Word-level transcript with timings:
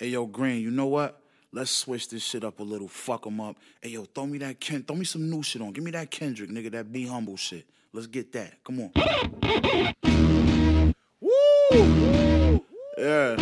Hey 0.00 0.08
yo, 0.08 0.24
Green, 0.24 0.62
you 0.62 0.70
know 0.70 0.86
what? 0.86 1.20
Let's 1.52 1.70
switch 1.70 2.08
this 2.08 2.22
shit 2.22 2.42
up 2.42 2.58
a 2.58 2.62
little. 2.62 2.88
Fuck 2.88 3.24
them 3.24 3.38
up. 3.38 3.58
Hey 3.82 3.90
yo, 3.90 4.06
throw 4.06 4.24
me 4.24 4.38
that 4.38 4.58
Ken, 4.58 4.82
throw 4.82 4.96
me 4.96 5.04
some 5.04 5.28
new 5.28 5.42
shit 5.42 5.60
on. 5.60 5.72
Give 5.72 5.84
me 5.84 5.90
that 5.90 6.10
Kendrick, 6.10 6.48
nigga. 6.48 6.72
That 6.72 6.90
be 6.90 7.06
humble 7.06 7.36
shit. 7.36 7.66
Let's 7.92 8.06
get 8.06 8.32
that. 8.32 8.64
Come 8.64 8.80
on. 8.80 8.92
Woo! 11.20 12.64
Yeah. 12.96 13.36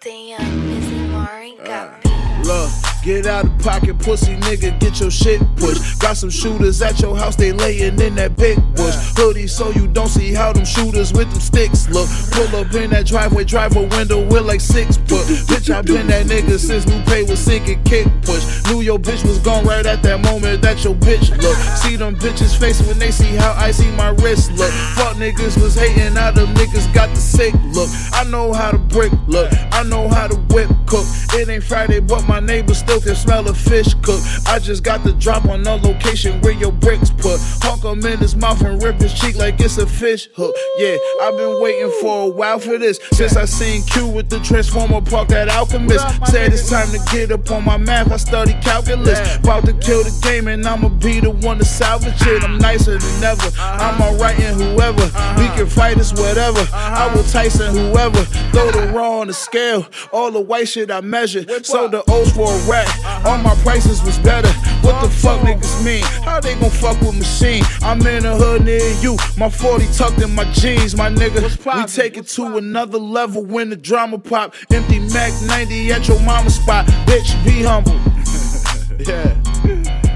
Damn, 0.00 0.68
Missy 0.68 1.08
Mari 1.08 1.56
got 1.64 2.04
me. 2.04 2.12
Look, 2.44 2.70
get 3.04 3.26
out 3.26 3.44
of 3.44 3.58
pocket, 3.58 3.98
pussy 3.98 4.34
nigga, 4.36 4.78
get 4.80 4.98
your 4.98 5.10
shit 5.10 5.40
pushed. 5.56 6.00
Got 6.00 6.16
some 6.16 6.30
shooters 6.30 6.80
at 6.80 7.00
your 7.00 7.16
house, 7.16 7.36
they 7.36 7.52
laying 7.52 8.00
in 8.00 8.14
that 8.14 8.36
big 8.36 8.56
bush. 8.74 8.94
Hoodie 9.14 9.46
so 9.46 9.70
you 9.70 9.86
don't 9.86 10.08
see 10.08 10.32
how 10.32 10.52
them 10.52 10.64
shooters 10.64 11.12
with 11.12 11.30
them 11.30 11.40
sticks 11.40 11.88
look. 11.90 12.08
Pull 12.32 12.56
up 12.56 12.72
in 12.74 12.90
that 12.90 13.06
driveway, 13.06 13.44
drive 13.44 13.76
a 13.76 13.82
window 13.82 14.26
with 14.26 14.46
like 14.46 14.60
six 14.60 14.96
foot. 14.96 15.26
Bitch, 15.46 15.72
I 15.72 15.82
been 15.82 16.06
that 16.06 16.26
nigga 16.26 16.58
since 16.58 16.86
Lupe 16.86 17.28
was 17.28 17.38
sinking 17.38 17.82
kick 17.84 18.06
push. 18.22 18.64
Knew 18.70 18.80
your 18.80 18.98
bitch 18.98 19.24
was 19.24 19.38
gone 19.38 19.64
right 19.66 19.84
at 19.84 20.02
that 20.02 20.20
moment 20.20 20.62
that 20.62 20.82
your 20.82 20.94
bitch 20.94 21.30
look. 21.42 21.56
See 21.76 21.96
them 21.96 22.16
bitches 22.16 22.58
face 22.58 22.80
when 22.86 22.98
they 22.98 23.10
see 23.10 23.34
how 23.36 23.52
icy 23.52 23.90
my 23.92 24.10
wrist 24.22 24.52
look. 24.52 24.72
Fuck 24.96 25.16
niggas 25.16 25.60
was 25.60 25.74
hating, 25.74 26.14
now 26.14 26.30
them 26.30 26.54
niggas 26.54 26.92
got 26.94 27.10
the 27.10 27.20
sick 27.20 27.54
look. 27.74 27.90
I 28.12 28.24
know 28.24 28.52
how 28.52 28.70
to 28.70 28.78
brick 28.78 29.12
look, 29.26 29.52
I 29.72 29.82
know 29.82 30.08
how 30.08 30.26
to 30.26 30.36
whip 30.54 30.70
cook. 30.86 31.06
It 31.34 31.48
ain't 31.48 31.64
Friday, 31.64 32.00
but 32.00 32.26
my 32.26 32.40
neighbors 32.40 32.78
still 32.78 32.93
can 33.00 33.14
smell 33.14 33.42
the 33.42 33.54
fish 33.54 33.94
cook. 34.02 34.20
I 34.46 34.58
just 34.58 34.82
got 34.82 35.04
the 35.04 35.12
drop 35.12 35.46
on 35.46 35.62
the 35.62 35.76
location 35.76 36.40
where 36.42 36.52
your 36.52 36.72
bricks 36.72 37.10
put. 37.10 37.38
Honk 37.62 37.84
him 37.84 38.04
in 38.04 38.18
his 38.18 38.36
mouth 38.36 38.60
and 38.62 38.82
rip 38.82 39.00
his 39.00 39.12
cheek 39.12 39.36
like 39.36 39.60
it's 39.60 39.78
a 39.78 39.86
fish 39.86 40.28
hook. 40.34 40.54
Yeah, 40.78 40.96
I've 41.22 41.36
been 41.36 41.60
waiting 41.62 41.92
for 42.00 42.24
a 42.24 42.28
while 42.28 42.58
for 42.58 42.78
this. 42.78 42.98
Since 43.12 43.36
I 43.36 43.44
seen 43.44 43.82
Q 43.82 44.08
with 44.08 44.28
the 44.28 44.40
Transformer 44.40 45.00
Park, 45.00 45.28
that 45.28 45.48
alchemist. 45.48 46.06
Said 46.26 46.52
it's 46.52 46.70
time 46.70 46.88
to 46.88 46.98
get 47.12 47.30
up 47.32 47.50
on 47.50 47.64
my 47.64 47.76
math. 47.76 48.10
I 48.10 48.16
study 48.16 48.52
calculus. 48.62 49.36
About 49.36 49.64
to 49.66 49.72
kill 49.74 50.02
the 50.02 50.18
game 50.22 50.48
and 50.48 50.66
I'ma 50.66 50.88
be 50.88 51.20
the 51.20 51.30
one 51.30 51.58
to 51.58 51.64
salvage 51.64 52.20
it. 52.22 52.42
I'm 52.42 52.58
nicer 52.58 52.98
than 52.98 53.24
ever. 53.24 53.50
I'm 53.58 54.00
alright 54.00 54.38
in 54.38 54.54
whoever. 54.54 55.04
We 55.38 55.48
can 55.56 55.66
fight 55.66 55.98
us, 55.98 56.12
whatever. 56.12 56.66
I 56.72 57.12
will 57.14 57.24
Tyson 57.24 57.74
whoever. 57.74 58.24
Throw 58.52 58.70
the 58.70 58.92
raw 58.92 59.20
on 59.20 59.28
the 59.28 59.32
scale. 59.32 59.86
All 60.12 60.30
the 60.30 60.40
white 60.40 60.68
shit 60.68 60.90
I 60.90 61.00
measure. 61.00 61.44
Sold 61.62 61.92
the 61.92 62.02
O's 62.08 62.32
for 62.32 62.52
a 62.52 62.58
All 63.24 63.38
my 63.38 63.54
prices 63.62 64.02
was 64.02 64.18
better. 64.18 64.48
What 64.82 65.02
the 65.02 65.08
fuck 65.08 65.40
niggas 65.40 65.84
mean? 65.84 66.04
How 66.24 66.40
they 66.40 66.54
gon' 66.58 66.70
fuck 66.70 67.00
with 67.00 67.16
machine? 67.18 67.64
I'm 67.82 68.00
in 68.06 68.24
a 68.24 68.36
hood 68.36 68.64
near 68.64 68.92
you. 69.00 69.16
My 69.36 69.48
40 69.48 69.86
tucked 69.92 70.20
in 70.22 70.34
my 70.34 70.44
jeans, 70.52 70.96
my 70.96 71.10
nigga. 71.10 71.42
We 71.74 71.84
take 71.86 72.16
it 72.16 72.26
to 72.28 72.56
another 72.56 72.98
level 72.98 73.44
when 73.44 73.70
the 73.70 73.76
drama 73.76 74.18
pop. 74.18 74.54
Empty 74.70 75.00
Mac 75.00 75.32
90 75.46 75.92
at 75.92 76.08
your 76.08 76.20
mama 76.20 76.50
spot. 76.50 76.86
Bitch, 77.06 77.32
be 77.44 77.62
humble. 77.62 77.94
yeah. 79.08 80.13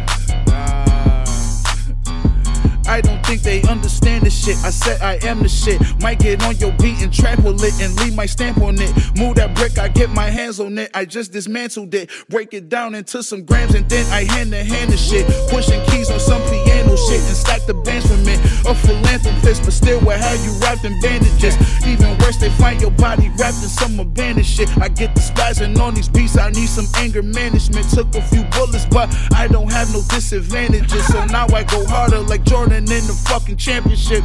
I 2.89 3.01
don't 3.03 3.25
think 3.27 3.43
they 3.43 3.63
understand 3.63 4.25
the 4.25 4.31
shit. 4.31 4.57
I 4.65 4.71
said 4.71 5.01
I 5.03 5.19
am 5.27 5.43
the 5.43 5.49
shit. 5.49 5.81
Might 6.01 6.21
get 6.21 6.43
on 6.43 6.57
your 6.57 6.73
beat 6.73 7.03
and 7.03 7.13
trample 7.13 7.55
it 7.63 7.81
and 7.83 7.95
leave 8.01 8.15
my 8.15 8.27
stamp 8.27 8.59
on 8.59 8.81
it. 8.81 8.93
Move 9.17 9.37
that 9.37 9.55
brick, 9.55 9.79
I 9.79 9.89
get 9.89 10.11
my 10.11 10.31
hands 10.31 10.59
on 10.59 10.79
it. 10.79 10.91
I 10.95 11.05
just 11.05 11.33
dismantled 11.33 11.95
it. 11.95 12.11
Break 12.29 12.55
it 12.55 12.69
down 12.69 12.95
into 12.95 13.23
some 13.23 13.45
grams 13.45 13.75
and 13.75 13.89
then 13.91 14.07
I 14.11 14.25
hand 14.25 14.53
to 14.53 14.65
hand 14.65 14.93
the 14.93 14.97
shit. 14.97 15.27
Pushing 15.51 15.85
keys 15.87 16.11
on 16.11 16.19
some 16.19 16.41
piano 16.49 16.97
shit 16.97 17.21
and 17.21 17.37
stack 17.37 17.67
the 17.67 17.75
bands 17.75 18.07
for 18.07 18.17
me. 18.25 18.37
A 18.67 18.75
philanthropist, 18.75 19.63
but 19.65 19.73
still 19.73 20.01
with 20.01 20.21
how 20.21 20.33
you 20.33 20.53
wrapped 20.61 20.85
in 20.85 20.99
bandages. 21.01 21.57
Even 21.87 22.17
worse, 22.19 22.37
they 22.37 22.51
find 22.51 22.81
your 22.81 22.91
body 22.93 23.29
wrapped 23.39 23.63
in 23.63 23.69
some 23.69 23.99
abandoned 24.01 24.47
shit. 24.47 24.69
I 24.79 24.89
get 24.89 25.15
the 25.15 25.21
spazzing 25.21 25.79
on 25.81 25.95
these 25.95 26.09
beats. 26.09 26.37
I 26.37 26.51
need 26.51 26.69
some 26.69 26.87
anger 26.97 27.23
management. 27.23 27.89
Took 27.91 28.15
a 28.15 28.23
few 28.23 28.45
bullets, 28.45 28.87
but 28.87 29.15
I 29.35 29.49
don't 29.49 29.71
have 29.73 29.93
no 29.93 30.03
disadvantages. 30.09 31.07
So 31.07 31.25
now 31.27 31.47
I 31.55 31.65
go 31.65 31.87
harder 31.87 32.21
like 32.21 32.45
Jordan 32.45 32.85
in 32.85 33.07
the 33.07 33.25
fucking 33.29 33.57
championship. 33.57 34.25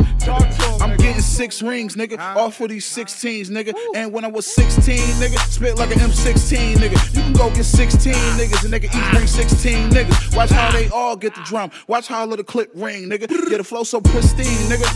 I'm 0.81 0.97
getting 0.97 1.21
six 1.21 1.61
rings, 1.61 1.95
nigga, 1.95 2.19
off 2.19 2.59
of 2.61 2.69
these 2.69 2.85
16s, 2.85 3.49
nigga. 3.49 3.73
And 3.95 4.11
when 4.11 4.25
I 4.25 4.27
was 4.27 4.45
16, 4.45 4.97
nigga, 5.21 5.37
spit 5.49 5.77
like 5.77 5.91
an 5.91 5.99
M16, 5.99 6.75
nigga. 6.75 7.15
You 7.15 7.21
can 7.21 7.33
go 7.33 7.49
get 7.49 7.65
16 7.65 8.13
niggas, 8.13 8.63
and 8.63 8.73
they 8.73 8.79
can 8.79 8.89
each 8.89 9.11
bring 9.13 9.27
16 9.27 9.89
niggas. 9.89 10.35
Watch 10.35 10.49
how 10.49 10.71
they 10.71 10.89
all 10.89 11.15
get 11.15 11.35
the 11.35 11.41
drum. 11.41 11.71
Watch 11.87 12.07
how 12.07 12.25
little 12.25 12.45
clip 12.45 12.71
ring, 12.75 13.09
nigga. 13.09 13.27
Get 13.49 13.59
a 13.59 13.63
flow 13.63 13.83
so 13.83 14.01
pristine, 14.23 14.69
nigga. 14.69 14.87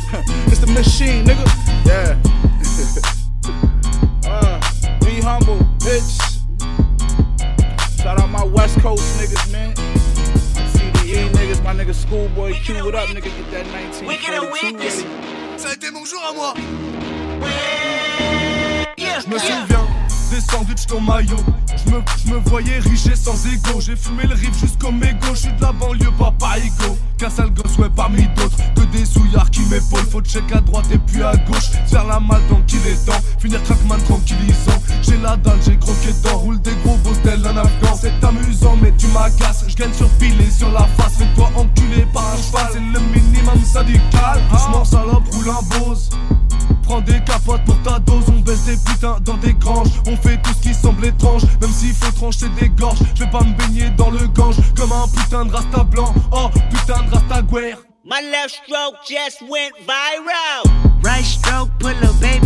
It's 0.48 0.60
the 0.60 0.68
machine, 0.68 1.26
nigga. 1.26 1.46
Yeah. 1.86 2.16
uh, 4.30 4.60
be 5.06 5.22
humble, 5.22 5.60
bitch. 5.84 6.18
Shout 8.02 8.20
out 8.20 8.30
my 8.30 8.44
West 8.44 8.80
Coast 8.80 9.04
niggas, 9.20 9.52
man. 9.52 9.74
TDE 10.74 11.30
niggas, 11.32 11.64
my 11.64 11.74
nigga 11.74 11.94
Schoolboy 11.94 12.54
Q, 12.64 12.86
what 12.86 12.96
up, 12.96 13.10
nigga? 13.10 13.24
Get 13.24 13.52
that 13.52 13.66
1942 13.68 14.78
ready. 14.78 15.06
Ça 15.58 15.70
a 15.70 15.74
été 15.74 15.92
mon 15.92 16.06
jour 16.06 16.22
à 16.30 16.34
moi. 16.34 16.54
Yeah, 18.98 19.20
Je 19.20 19.28
me 19.28 19.40
souviens 19.40 20.07
des 20.30 20.42
sandwichs 20.42 20.86
ton 20.88 21.02
maillot. 21.02 21.38
Je 21.86 22.32
me, 22.32 22.38
voyais 22.40 22.80
riche 22.80 23.08
et 23.08 23.16
sans 23.16 23.46
ego. 23.46 23.80
J'ai 23.80 23.96
fumé 23.96 24.24
le 24.24 24.36
riff 24.36 24.58
jusqu'au 24.60 24.92
mégot. 24.92 25.34
Je 25.34 25.40
suis 25.40 25.54
de 25.54 25.62
la 25.62 25.72
banlieue, 25.72 26.12
papa 26.18 26.58
ego. 26.58 26.98
Qu'un 27.18 27.30
sale 27.30 27.52
gosse, 27.52 27.78
ouais, 27.78 27.90
parmi 27.96 28.28
d'autres. 28.36 28.58
Que 28.76 28.82
des 28.86 29.06
souillards 29.06 29.50
qui 29.50 29.62
m'épaulent. 29.62 30.08
Faut 30.12 30.22
check 30.22 30.52
à 30.52 30.62
droite 30.62 30.86
et 30.92 30.98
puis 30.98 31.24
à 31.24 31.36
gauche. 31.36 31.72
Faire 31.88 32.06
la 32.06 32.20
malle 32.20 32.42
tant 32.50 32.62
qu'il 32.68 32.86
est 32.88 33.06
temps. 33.06 33.20
Finir 33.40 33.62
crackman 33.64 33.98
tranquillisant. 34.06 34.82
J'ai 35.02 35.18
la 35.18 35.38
dalle, 35.38 35.60
j'ai 35.66 35.78
croqué 35.78 36.14
dedans. 36.14 36.38
Roule 36.40 36.62
des 36.62 36.76
gros 36.84 36.98
bosses 36.98 37.22
tel 37.24 37.46
un 37.46 37.58
afghan. 37.58 37.96
C'est 38.00 38.24
amusant, 38.24 38.76
mais 38.82 38.94
tu 38.98 39.08
m'agaces. 39.08 39.66
Je 39.68 39.76
gagne 39.76 39.94
sur 39.94 40.10
pile 40.12 40.40
et 40.42 40.52
sur 40.52 40.72
la 40.72 40.88
face. 40.98 41.18
Fais-toi 41.18 41.50
enculer 41.56 42.06
par 42.14 42.26
un 42.34 42.38
cheval. 42.38 42.68
C'est 42.74 42.80
le 42.80 43.00
minimum 43.00 43.64
syndical. 43.64 44.42
Doucement, 44.52 44.86
salope, 44.86 45.28
roule 45.32 45.50
un 45.50 45.80
bose. 45.80 46.10
Prends 46.84 47.02
des 47.02 47.20
capotes 47.24 47.64
pour 47.66 47.82
ta 47.84 48.00
dose, 48.00 48.24
on 48.30 48.40
baisse 48.40 48.66
des 48.66 48.78
putains 48.78 49.18
dans 49.22 49.38
des 49.38 49.54
granges. 49.54 49.90
On 50.08 50.16
fait 50.16 50.42
tout 50.42 50.54
ce 50.54 50.62
qui 50.68 50.74
semble 50.74 51.06
étrange, 51.06 51.44
même 51.62 51.72
s'il 51.72 51.94
faut 51.94 52.12
trancher 52.12 52.48
des 52.60 52.70
gorges. 52.70 53.00
Je 53.16 53.24
vais 53.24 53.30
pas 53.30 53.44
me 53.44 53.54
baigner 53.58 53.90
dans 53.98 54.10
le 54.10 54.28
gange, 54.28 54.56
comme 54.76 54.92
un 54.92 55.08
putain 55.08 55.46
de 55.46 55.52
rasta 55.52 55.84
blanc. 55.84 56.14
Oh 56.32 56.50
putain 56.70 57.04
de 57.04 57.14
rasta 57.14 57.42
guerre. 57.42 57.80
My 58.06 58.22
left 58.22 58.62
stroke 58.64 58.96
just 59.06 59.42
went 59.42 59.74
viral. 59.86 60.64
Right 61.04 61.26
stroke 61.26 61.70
put 61.80 61.96
a 62.02 62.14
baby 62.22 62.37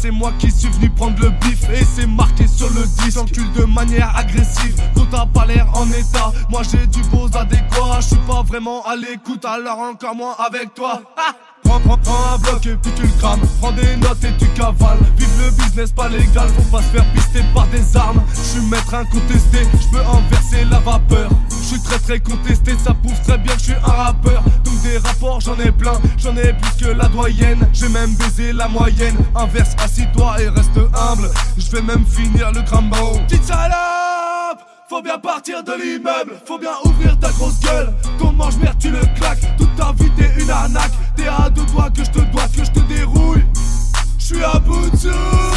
c'est 0.00 0.10
moi 0.12 0.32
qui 0.38 0.50
suis 0.50 0.68
venu 0.68 0.88
prendre 0.90 1.20
le 1.20 1.30
bif 1.30 1.68
Et 1.70 1.84
c'est 1.84 2.06
marqué 2.06 2.46
sur 2.46 2.68
le 2.70 2.82
disque, 3.02 3.18
encule 3.18 3.52
de 3.54 3.64
manière 3.64 4.16
agressive 4.16 4.80
Quand 4.94 5.06
t'as 5.10 5.26
pas 5.26 5.46
l'air 5.46 5.66
en 5.74 5.86
état, 5.90 6.32
moi 6.48 6.62
j'ai 6.62 6.86
du 6.86 7.02
beau 7.08 7.26
adéquat 7.26 8.00
Je 8.00 8.06
suis 8.06 8.26
pas 8.26 8.42
vraiment 8.42 8.84
à 8.86 8.94
l'écoute, 8.94 9.44
alors 9.44 9.78
encore 9.78 10.14
moins 10.14 10.36
avec 10.38 10.74
toi 10.74 11.02
Prends, 11.68 11.80
prends, 11.80 11.98
prends 11.98 12.34
un 12.34 12.38
bloc 12.38 12.64
et 12.64 12.76
puis 12.76 12.90
tu 12.96 13.02
le 13.02 13.12
crames. 13.18 13.42
Prends 13.60 13.72
des 13.72 13.94
notes 13.96 14.24
et 14.24 14.34
tu 14.38 14.46
cavales. 14.58 14.96
Vive 15.18 15.28
le 15.44 15.50
business 15.50 15.92
pas 15.92 16.08
légal, 16.08 16.48
faut 16.48 16.62
pas 16.74 16.82
se 16.82 16.88
faire 16.88 17.04
pister 17.12 17.42
par 17.52 17.66
des 17.66 17.94
armes. 17.94 18.22
Je 18.32 18.40
suis 18.40 18.60
maître 18.62 18.94
incontesté, 18.94 19.58
je 19.78 19.88
peux 19.90 20.00
inverser 20.02 20.64
la 20.70 20.78
vapeur. 20.78 21.28
Je 21.50 21.66
suis 21.74 21.82
très 21.82 21.98
très 21.98 22.20
contesté, 22.20 22.72
ça 22.82 22.94
prouve 22.94 23.20
très 23.20 23.36
bien 23.36 23.52
que 23.52 23.58
je 23.58 23.64
suis 23.64 23.74
un 23.74 23.92
rappeur. 24.04 24.42
Donc 24.64 24.80
des 24.82 24.96
rapports 24.96 25.42
j'en 25.42 25.58
ai 25.58 25.70
plein, 25.70 26.00
j'en 26.16 26.34
ai 26.38 26.54
plus 26.54 26.86
que 26.86 26.90
la 26.90 27.06
doyenne. 27.08 27.68
J'ai 27.74 27.90
même 27.90 28.14
baisé 28.14 28.54
la 28.54 28.68
moyenne. 28.68 29.16
Inverse, 29.34 29.76
assis-toi 29.78 30.40
et 30.40 30.48
reste 30.48 30.78
humble. 30.94 31.30
Je 31.58 31.70
vais 31.70 31.82
même 31.82 32.06
finir 32.06 32.50
le 32.50 32.62
crambo. 32.62 33.18
Petite 33.28 33.44
salope 33.44 34.28
faut 34.88 35.02
bien 35.02 35.18
partir 35.18 35.62
de 35.62 35.72
l'immeuble, 35.72 36.32
faut 36.46 36.58
bien 36.58 36.72
ouvrir 36.84 37.18
ta 37.18 37.30
grosse 37.32 37.60
gueule. 37.60 37.92
Ton 38.18 38.32
mange-merde, 38.32 38.76
tu 38.78 38.90
le 38.90 39.00
claques. 39.16 39.56
Toute 39.58 39.74
ta 39.76 39.92
vie, 39.92 40.10
t'es 40.16 40.42
une 40.42 40.50
arnaque. 40.50 40.92
T'es 41.18 41.26
à 41.26 41.50
deux 41.50 41.64
doigts 41.66 41.90
que 41.90 42.04
je 42.04 42.10
te 42.10 42.20
dois, 42.30 42.46
que 42.46 42.64
je 42.64 42.70
te 42.70 42.78
dérouille. 42.78 43.44
Je 44.18 44.24
suis 44.24 44.44
à 44.44 44.56
bout 44.60 44.88
de 44.88 44.96
souffle. 44.96 45.16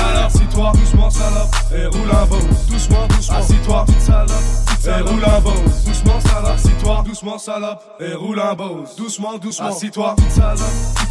Alors, 0.10 0.26
assis-toi, 0.26 0.72
doucement, 0.74 1.10
salope, 1.12 1.56
et 1.72 1.86
roule 1.86 2.10
un 2.12 2.26
beau. 2.26 2.40
Doucement, 2.68 3.08
doucement. 3.08 3.38
Assis-toi, 3.38 3.86
petite 3.86 4.02
salope. 4.02 4.71
Et 4.84 5.02
roule 5.02 5.24
un 5.24 5.40
beau. 5.42 5.54
Doucement, 5.86 6.20
salope, 6.22 6.56
assis-toi, 6.56 7.04
doucement. 7.06 7.38
doucement 7.38 7.38
salope, 7.38 7.84
et 8.00 8.14
roule 8.16 8.40
un 8.40 8.56
boss. 8.56 8.96
Doucement, 8.98 9.40
salope, 9.40 10.18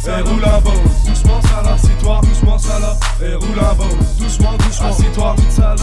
et 0.07 0.21
roule 0.29 0.45
un 0.45 0.59
boss. 0.61 0.75
Doucement 1.05 1.41
salope, 1.41 1.73
assis-toi, 1.73 2.21
doucement 2.23 2.57
salope, 2.59 2.97
et 3.21 3.35
roule 3.35 3.59
un 3.59 3.73
boss. 3.73 4.17
Doucement, 4.19 4.51
doucement, 4.57 4.87
assis-toi, 4.89 5.35
salope, 5.49 5.79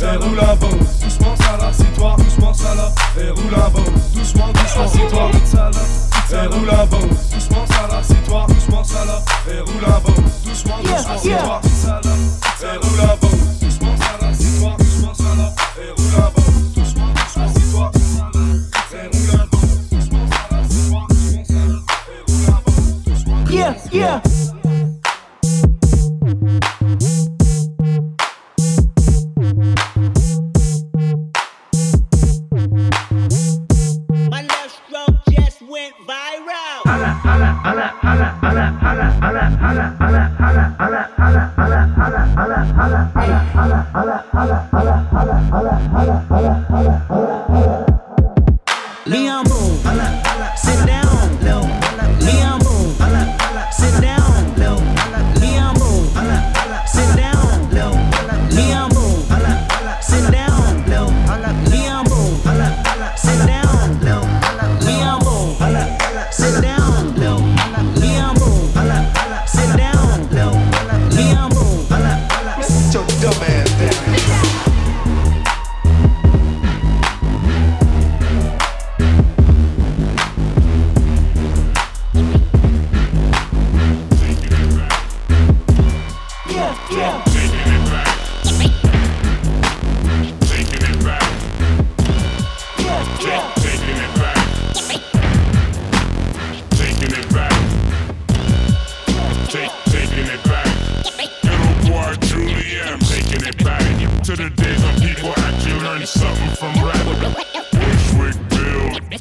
et 0.00 0.16
roule 0.16 0.40
un 0.40 0.56
boss. 0.56 1.00
Doucement 1.02 1.36
salope, 1.36 1.62
assis-toi, 1.68 2.16
doucement 2.18 2.54
salope, 2.54 2.92
et 3.20 3.30
roule 3.30 3.54
un 3.54 3.68
boss. 3.68 3.84
Doucement, 4.14 4.52
doucement, 4.52 4.82
assis-toi, 4.84 5.30
salope, 5.44 5.76
et 6.32 6.46
roule 6.46 6.70
un 6.70 6.86
boss. 6.86 7.02
Doucement 7.32 7.66
salope, 7.66 7.92
assis-toi, 8.00 8.46
doucement 8.48 8.84
salope, 8.84 9.22
et 9.50 9.60
roule 9.60 9.84
un 9.84 10.00
boss. 10.00 10.00
Doucement, 10.00 10.00
doucement, 10.00 10.00
assis-toi, 10.00 10.00
salope, 10.00 10.00
et 10.00 10.00
roule 10.00 10.00
un 10.00 10.00
boss. 10.00 10.00
Doucement 10.00 10.00
salope, 10.00 10.00
assis-toi, 10.00 10.00
doucement 10.00 10.00
salope, 10.00 10.00
et 10.00 10.00
roule 10.00 10.00
un 10.00 10.00
boss. 10.00 10.24
Doucement, 10.44 10.78
doucement, 10.82 11.14
assis-toi, 11.14 11.60
et 12.62 12.76
roule 12.76 13.00
un 13.00 13.16
boss. 13.16 13.60
Doucement 13.60 13.96
salope, 13.96 14.22
assis-toi, 14.30 14.76
doucement 14.78 15.14
salope, 15.14 15.60
et 15.78 15.90
roule 15.90 16.16
un 16.16 16.30
boss. 16.30 16.85
Yeah, 23.50 23.74
yeah. 23.92 24.55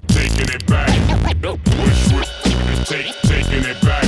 Taking 0.08 0.50
it 0.54 0.66
back. 0.68 0.90
Take, 2.86 3.08
taking 3.24 3.66
it 3.66 3.82
back. 3.82 4.06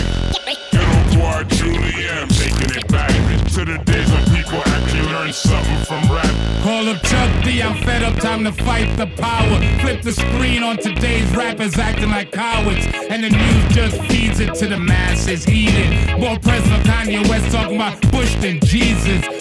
It 2.77 2.87
back. 2.89 3.07
To 3.53 3.65
the 3.65 3.77
days 3.85 4.11
when 4.11 4.23
people 4.35 4.61
actually 4.65 5.01
learned 5.11 5.33
something 5.33 5.85
from 5.85 6.01
rap. 6.13 6.29
Call 6.63 6.89
up 6.89 7.01
Chuck 7.01 7.43
D, 7.43 7.61
I'm 7.61 7.75
fed 7.83 8.03
up, 8.03 8.15
time 8.19 8.43
to 8.43 8.51
fight 8.51 8.95
the 8.97 9.07
power. 9.19 9.59
Flip 9.79 10.01
the 10.01 10.11
screen 10.11 10.63
on 10.63 10.77
today's 10.77 11.29
rappers 11.35 11.77
acting 11.77 12.09
like 12.09 12.31
cowards. 12.31 12.85
And 13.09 13.23
the 13.23 13.29
news 13.29 13.73
just 13.73 14.01
feeds 14.11 14.39
it 14.39 14.53
to 14.55 14.67
the 14.67 14.77
masses, 14.77 15.43
heated. 15.43 16.19
More 16.19 16.37
press 16.39 16.69
on 16.71 16.81
Kanye 16.81 17.27
West 17.29 17.51
talking 17.51 17.77
about 17.77 17.99
Bush 18.11 18.35
than 18.35 18.59
Jesus. 18.61 19.36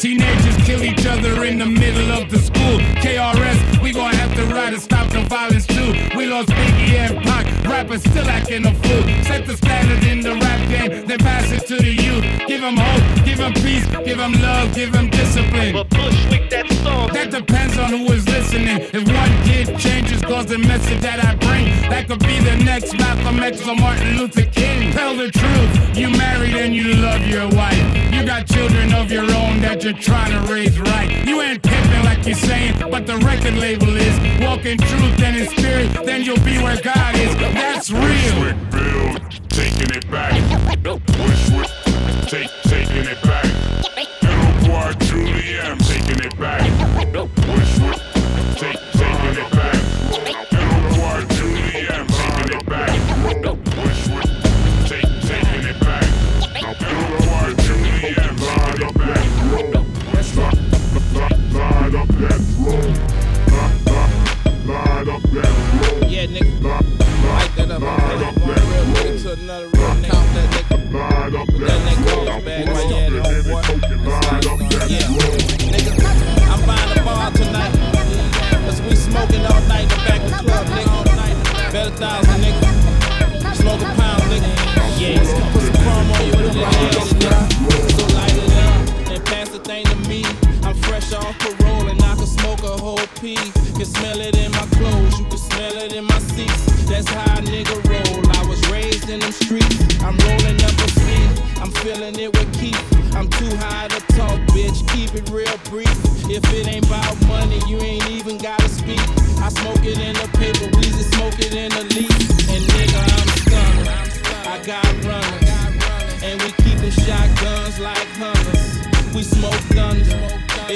Pac, 7.96 8.12
still 8.12 8.28
acting 8.28 8.66
a 8.66 8.74
fool. 8.74 9.24
Set 9.24 9.46
the 9.46 9.56
standard 9.56 10.04
in 10.04 10.20
the 10.20 10.34
rap 10.34 10.68
game, 10.68 11.06
then 11.06 11.18
pass 11.18 11.50
it 11.50 11.66
to 11.66 11.76
the 11.76 11.92
youth. 11.92 12.24
Give 12.46 12.60
them 12.60 12.76
hope, 12.76 13.24
give 13.24 13.38
them 13.38 13.52
peace, 13.54 13.86
give 14.04 14.18
them 14.18 14.32
love, 14.34 14.74
give 14.74 14.92
them 14.92 15.08
discipline. 15.10 15.72
But 15.72 15.88
Bushwick 15.90 16.50
that 16.50 16.70
song. 16.84 17.08
That 17.12 17.30
depends 17.30 17.78
on 17.78 17.90
who 17.90 18.12
is 18.12 18.26
listening. 18.28 18.80
If 18.92 19.06
one 19.08 19.32
kid 19.44 19.78
changes, 19.78 20.22
cause 20.22 20.46
the 20.46 20.58
message 20.58 21.00
that 21.00 21.24
I 21.24 21.34
bring, 21.36 21.65
that 21.90 22.06
could 22.08 22.20
be 22.20 22.38
the 22.40 22.56
next 22.64 22.94
Malcolm 22.98 23.40
X 23.40 23.66
or 23.66 23.76
Martin 23.76 24.18
Luther 24.18 24.44
King. 24.44 24.92
Tell 24.92 25.16
the 25.16 25.30
truth, 25.30 25.96
you 25.96 26.10
married 26.10 26.54
and 26.54 26.74
you 26.74 26.94
love 26.94 27.26
your 27.26 27.48
wife. 27.50 27.78
You 28.12 28.24
got 28.24 28.46
children 28.46 28.92
of 28.94 29.10
your 29.10 29.24
own 29.24 29.60
that 29.60 29.82
you're 29.82 29.92
trying 29.92 30.32
to 30.32 30.52
raise 30.52 30.78
right. 30.80 31.26
You 31.26 31.40
ain't 31.42 31.62
pimping 31.62 32.04
like 32.04 32.24
you're 32.26 32.34
saying, 32.34 32.78
but 32.90 33.06
the 33.06 33.16
record 33.18 33.54
label 33.54 33.94
is. 33.96 34.14
Walk 34.40 34.64
in 34.64 34.78
truth 34.78 35.22
and 35.22 35.36
in 35.36 35.48
spirit, 35.48 35.92
then 36.04 36.22
you'll 36.22 36.44
be 36.44 36.58
where 36.58 36.80
God 36.80 37.14
is. 37.16 37.34
That's 37.36 37.90
real. 37.90 38.02
Bushwick 38.02 38.70
Bill, 38.70 39.14
taking 39.48 39.90
it 39.96 40.10
back. 40.10 40.32
Bushwick, 40.82 41.70
take, 42.28 42.50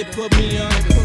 it 0.01 0.11
put 0.13 0.35
me 0.39 0.57
under. 0.57 1.01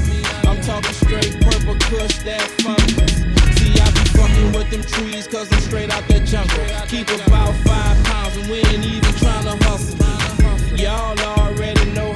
I'm 0.47 0.61
talking 0.61 0.93
straight 0.93 1.41
purple 1.41 1.75
kush 1.89 2.17
that 2.19 2.41
fungus. 2.63 3.25
See, 3.57 3.73
I 3.75 3.87
be 3.91 4.03
fucking 4.15 4.51
with 4.53 4.69
them 4.71 4.83
trees, 4.83 5.27
cause 5.27 5.51
I'm 5.51 5.59
straight 5.59 5.91
out 5.91 6.07
that 6.07 6.23
jungle. 6.23 6.65
Keep 6.87 7.09
about 7.27 7.53
five 7.67 7.97
pounds 8.05 8.37
and 8.37 8.49
we 8.49 8.57
ain't 8.59 8.85
even 8.85 9.13
tryna 9.19 9.61
hustle. 9.63 10.77
Y'all 10.77 11.19
already 11.39 11.91
know 11.91 12.14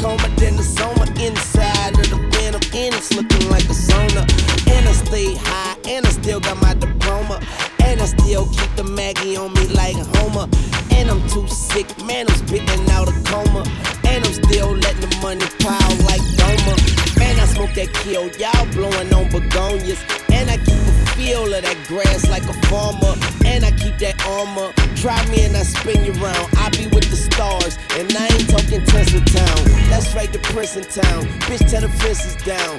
coma 0.00 0.28
than 0.36 0.56
the 0.56 0.62
soma 0.62 1.04
inside 1.20 1.92
of 1.98 2.08
the 2.08 2.16
venom. 2.32 2.60
And 2.72 2.94
it's 2.94 3.12
looking 3.12 3.48
like 3.50 3.64
a 3.64 3.76
sauna. 3.76 4.24
And 4.72 4.88
I 4.88 4.92
stay 4.92 5.34
high, 5.36 5.76
and 5.86 6.06
I 6.06 6.10
still 6.10 6.40
got 6.40 6.60
my 6.60 6.74
diploma. 6.74 7.40
And 7.84 8.00
I 8.00 8.06
still 8.06 8.46
keep 8.46 8.72
the 8.76 8.84
Maggie 8.84 9.36
on 9.36 9.52
me 9.54 9.66
like 9.68 9.96
Homer. 10.16 10.48
And 10.92 11.10
I'm 11.10 11.22
too 11.28 11.46
sick, 11.48 11.86
man, 12.04 12.26
I'm 12.28 12.36
spitting 12.36 12.90
out 12.90 13.08
a 13.08 13.16
coma. 13.28 13.62
And 14.04 14.24
I'm 14.24 14.32
still 14.32 14.72
letting 14.74 15.04
the 15.08 15.12
money 15.22 15.46
pile 15.60 15.96
like 16.08 16.24
Doma. 16.40 16.74
Man, 17.18 17.38
I 17.38 17.46
smoke 17.46 17.74
that 17.74 17.92
kill, 18.02 18.28
y'all 18.40 18.66
blowing 18.72 19.12
on 19.12 19.28
begonias. 19.30 20.00
And 20.30 20.50
I 20.50 20.56
keep 20.56 20.79
a 21.20 21.26
feel 21.26 21.54
of 21.54 21.62
that 21.62 21.76
grass 21.86 22.28
like 22.28 22.44
a 22.44 22.54
farmer. 22.66 23.14
And 23.44 23.64
I 23.64 23.70
keep 23.72 23.98
that 23.98 24.16
armor. 24.26 24.72
Try 24.96 25.18
me 25.30 25.44
and 25.44 25.56
I 25.56 25.62
spin 25.62 26.04
you 26.04 26.12
round. 26.12 26.48
I 26.56 26.70
be 26.70 26.86
with 26.86 27.08
the 27.10 27.16
stars, 27.16 27.78
and 27.96 28.12
I 28.16 28.26
ain't 28.26 28.48
talking 28.48 28.84
Tesla 28.84 29.20
Town. 29.20 29.64
That's 29.90 30.14
right, 30.14 30.32
the 30.32 30.38
prison 30.38 30.84
town. 30.84 31.24
Bitch, 31.48 31.68
tell 31.70 31.82
the 31.82 31.88
fences 31.88 32.36
down 32.44 32.76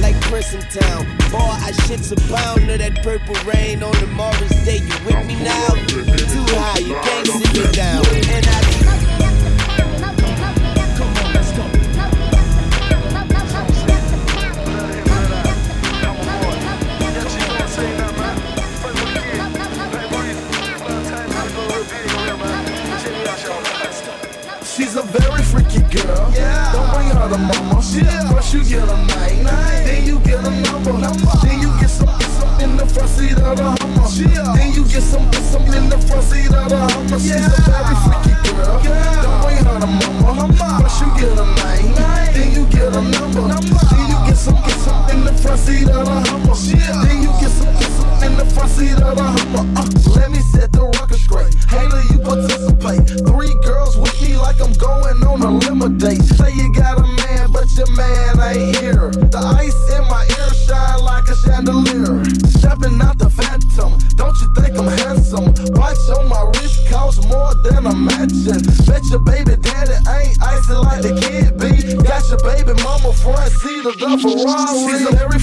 like 0.00 0.18
prison 0.22 0.60
town. 0.70 1.06
Boy, 1.30 1.56
I 1.66 1.72
shit's 1.86 2.12
abound 2.12 2.66
to 2.68 2.78
that 2.78 3.02
purple 3.02 3.34
rain 3.44 3.82
on 3.82 3.92
the 4.00 4.06
Morris 4.08 4.64
Day. 4.64 4.78
You 4.78 4.96
with 5.06 5.26
me 5.26 5.36
now? 5.42 5.68
Too 5.88 6.44
high, 6.54 6.78
you 6.78 6.94
can't 6.94 7.26
sit 7.26 7.52
me 7.54 7.72
down. 7.72 8.04
And 8.06 8.46
I 8.46 8.66
She's 8.76 8.85
freaky 25.56 25.82
girl. 25.96 26.32
Yeah. 26.32 26.72
Don't 26.72 26.88
bring 26.92 27.08
her 27.08 27.28
to 27.28 27.38
mama. 27.38 27.80
Yeah. 27.92 28.32
First 28.32 28.54
you 28.54 28.64
get 28.64 28.88
a 28.88 28.96
name, 29.16 29.44
then 29.44 30.04
you 30.04 30.18
get 30.20 30.44
a 30.44 30.50
number. 30.50 30.92
Then 30.92 31.60
you 31.60 31.72
get 31.80 31.90
some, 31.90 32.20
some 32.36 32.60
in 32.60 32.76
the 32.76 32.86
front 32.86 33.08
seat 33.08 33.38
of 33.40 33.56
the 33.56 33.64
Hummer. 33.64 34.08
Yeah. 34.12 34.52
Then 34.56 34.72
you 34.72 34.84
get 34.84 35.02
some, 35.02 35.32
some 35.32 35.64
in 35.72 35.88
the 35.88 35.98
front 35.98 36.24
seat 36.24 36.52
of 36.52 36.68
the 36.68 36.76
Hummer. 36.76 37.18
She's 37.18 37.32
a 37.32 37.60
very 37.64 37.96
freaky 38.04 38.34
girl. 38.52 38.76
Don't 39.24 39.38
bring 39.42 39.60
her 39.64 39.80
to 39.80 39.88
mama. 40.20 40.44
First 40.80 41.00
you 41.00 41.08
get 41.16 41.32
a 41.32 41.46
name, 41.64 41.94
then 42.34 42.48
you 42.52 42.64
get 42.68 42.92
a 42.92 43.00
number. 43.00 43.48
Then 43.48 44.04
you 44.12 44.18
get 44.28 44.36
some, 44.36 44.60
get 44.60 44.78
some 44.84 45.10
in 45.10 45.24
the 45.24 45.32
front 45.40 45.60
seat 45.60 45.88
of 45.88 46.04
the 46.04 46.16
Hummer. 46.28 46.54
Then 47.06 47.22
you 47.22 47.32
get 47.40 47.50
some, 47.50 47.72
get 47.80 47.92
some 47.96 48.12
in 48.24 48.32
the 48.36 48.44
front 48.52 48.70
seat 48.70 48.98
of 49.00 49.16
the 49.16 49.24
Hummer. 49.24 49.64
Uh, 49.80 49.88
let 50.20 50.30
me 50.30 50.40
set 50.52 50.72
the 50.72 50.84
record 51.00 51.18
straight. 51.18 51.54
Hater, 51.72 52.02
you 52.12 52.18
participate. 52.20 53.08
Three 53.24 53.54
girls 53.64 53.96
with 53.96 54.20
me 54.20 54.36
like 54.36 54.60
I'm 54.60 54.72
going 54.74 55.15
on 55.70 55.82
a 55.82 55.88
date. 55.88 56.22
Say 56.22 56.52
you 56.54 56.72
got 56.72 56.98
a 56.98 57.02
man, 57.02 57.50
but 57.52 57.66
your 57.76 57.90
man 57.96 58.40
ain't 58.40 58.76
here. 58.76 59.10
The 59.10 59.40
ice 59.58 59.76
in 59.94 60.02
my 60.08 60.22
ear 60.22 60.50
shine 60.66 61.00
like 61.02 61.26
a 61.28 61.36
chandelier. 61.36 62.24
Stepping 62.58 63.00
out 63.02 63.18
the 63.18 63.30
phantom, 63.30 63.98
don't 64.14 64.36
you 64.40 64.48
think 64.54 64.78
I'm 64.78 64.88
handsome? 65.04 65.50
Watch 65.74 65.98
on 66.14 66.28
my 66.28 66.42
wrist 66.54 66.88
costs 66.88 67.26
more 67.26 67.54
than 67.64 67.86
a 67.86 67.94
mansion. 67.94 68.62
Bet 68.86 69.02
your 69.10 69.20
baby 69.20 69.56
daddy 69.56 69.96
ain't 70.06 70.36
icy 70.42 70.74
like 70.74 71.02
the 71.02 71.14
kid 71.18 71.58
be. 71.58 71.70
Got 72.02 72.22
your 72.30 72.40
baby 72.42 72.74
mama 72.82 73.12
front 73.12 73.50
seat 73.60 73.84
of 73.86 73.96
the 73.98 74.10
Ferrari. 74.22 74.86
She's 74.86 75.04
a 75.06 75.12
very 75.16 75.40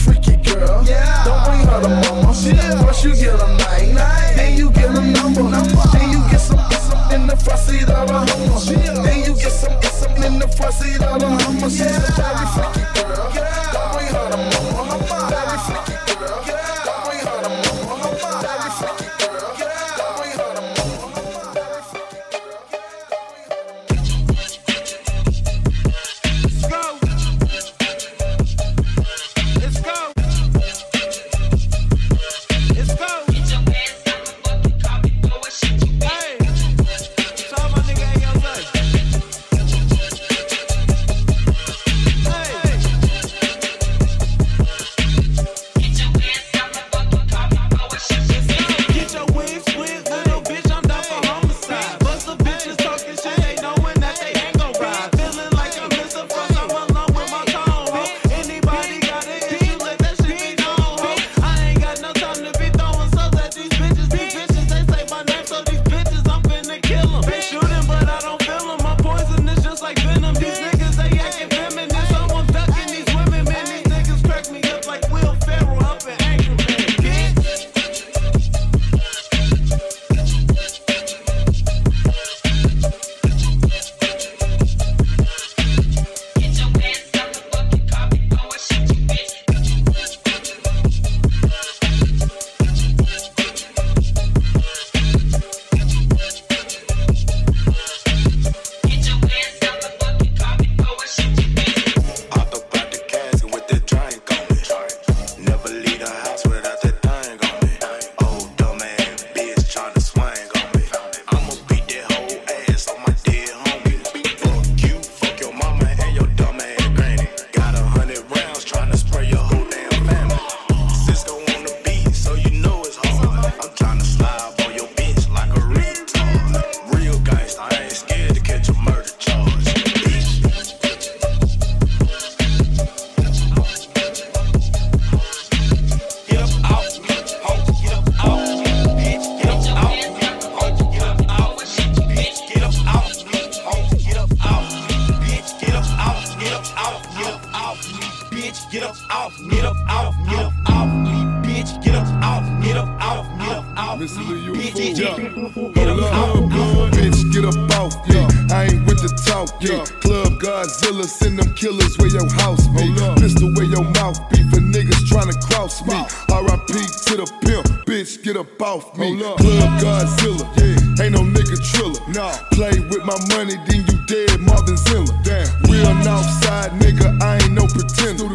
Real 175.83 175.95
Northside 176.01 176.71
nigga, 176.79 177.21
I 177.21 177.37
ain't 177.43 177.51
no 177.51 177.67
pretender. 177.67 178.25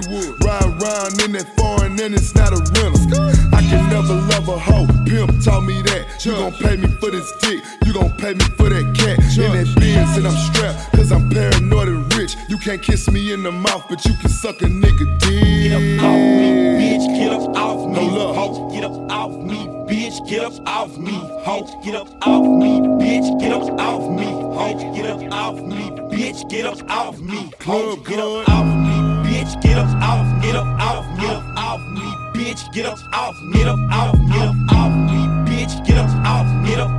Ride 0.47 0.69
around 0.79 1.21
in 1.25 1.33
that 1.33 1.49
foreign 1.57 1.99
and 1.99 2.15
it's 2.15 2.29
it's 2.29 2.35
not 2.35 2.53
a 2.53 2.61
rental. 2.77 3.57
I 3.57 3.63
can 3.63 3.89
never 3.89 4.15
love 4.15 4.49
a 4.49 4.59
hoe. 4.59 4.87
Pimp 5.07 5.43
taught 5.43 5.63
me 5.65 5.81
that. 5.83 6.25
You 6.25 6.33
gon' 6.33 6.53
pay 6.53 6.77
me 6.77 6.89
for 7.01 7.11
this 7.11 7.33
dick, 7.41 7.63
you 7.87 7.95
gon' 7.95 8.13
pay 8.19 8.35
me 8.35 8.45
for 8.57 8.69
that 8.69 8.85
cat. 8.95 9.19
In 9.39 9.53
that 9.53 9.69
Benz 9.81 10.17
and 10.19 10.27
I'm 10.27 10.37
strapped, 10.37 10.93
cause 10.93 11.11
I'm 11.11 11.31
paranoid 11.31 11.89
and 11.89 12.15
rich. 12.15 12.37
You 12.49 12.59
can't 12.59 12.83
kiss 12.83 13.11
me 13.11 13.33
in 13.33 13.43
the 13.43 13.53
mouth, 13.53 13.85
but 13.89 14.05
you 14.05 14.13
can 14.21 14.29
suck 14.29 14.61
a 14.61 14.67
nigga 14.67 15.07
dick. 15.21 15.41
Get 15.41 15.73
up 15.73 16.05
off 16.05 16.19
me, 16.19 16.51
bitch. 16.77 17.07
Get 17.19 17.33
up 17.33 17.57
off 17.57 17.87
me, 17.89 17.95
No 17.95 18.03
love. 18.03 18.37
ho. 18.37 18.71
Get 18.71 18.85
up 18.85 19.11
off 19.11 19.33
me, 19.33 19.67
bitch. 19.89 20.29
Get 20.29 20.45
up 20.45 20.53
off 20.67 20.99
me, 20.99 21.17
ho. 21.47 21.81
Get 21.83 21.95
up 21.95 22.09
off 22.27 22.45
me, 22.45 22.81
bitch. 23.01 23.41
Get 23.41 23.53
up 23.53 23.81
off 23.81 24.11
me, 24.11 24.25
ho. 24.27 24.95
Get 24.95 25.07
up 25.07 25.33
off 25.33 25.61
me, 25.63 25.88
bitch. 26.19 26.49
Get 26.49 26.67
up 26.67 26.79
off 26.91 27.21
me. 27.21 27.51
Club 27.59 28.05
Get 28.05 28.19
up 28.19 28.49
off 28.49 28.67
me, 28.67 28.97
bitch. 29.25 29.61
Get 29.63 29.79
up 29.79 29.89
off, 30.03 30.43
get 30.43 30.57
up 30.57 30.67
off, 30.81 31.05
get 31.21 31.31
up 31.31 31.45
off 31.57 31.81
me, 31.95 32.07
bitch. 32.35 32.73
Get 32.73 32.87
up 32.87 32.99
off, 33.15 33.35
get 33.53 33.69
up 33.69 33.79
off, 33.93 34.15
get 34.33 34.43
up 34.43 34.57
off 34.73 34.93
me, 35.09 35.21
bitch. 35.49 35.87
Get 35.87 35.99
up 35.99 36.11
off, 36.27 36.67
get 36.67 36.81
up 36.81 36.98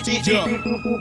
bitch. 0.00 0.24
Get 0.24 0.36
up 0.36 0.48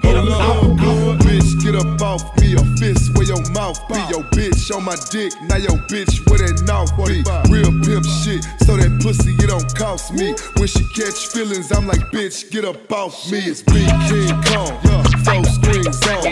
Hold 0.03 0.29
up, 0.29 0.79
good. 0.79 1.19
Bitch, 1.21 1.63
get 1.63 1.75
up 1.75 2.01
off 2.01 2.23
me. 2.37 2.53
A 2.53 2.63
fist 2.77 3.15
where 3.17 3.25
your 3.25 3.41
mouth 3.51 3.79
be. 3.87 3.95
Your 4.09 4.23
bitch 4.35 4.75
on 4.75 4.83
my 4.83 4.95
dick. 5.09 5.33
Now 5.43 5.57
your 5.57 5.77
bitch 5.89 6.21
where 6.29 6.39
that 6.39 6.63
mouth 6.67 6.91
be. 6.97 7.23
Real 7.49 7.71
pimp 7.81 8.05
shit. 8.05 8.43
So 8.65 8.77
that 8.77 8.99
pussy, 9.01 9.33
it 9.39 9.47
don't 9.47 9.67
cost 9.75 10.13
me. 10.13 10.35
When 10.57 10.67
she 10.67 10.83
catch 10.93 11.27
feelings, 11.27 11.71
I'm 11.71 11.87
like, 11.87 12.11
bitch, 12.11 12.51
get 12.51 12.65
up 12.65 12.91
off 12.91 13.31
me. 13.31 13.39
It's 13.39 13.61
Big 13.61 13.87
King 14.07 14.35
Kong. 14.51 14.77
Four 15.23 15.43
screens 15.45 15.99
on. 16.07 16.27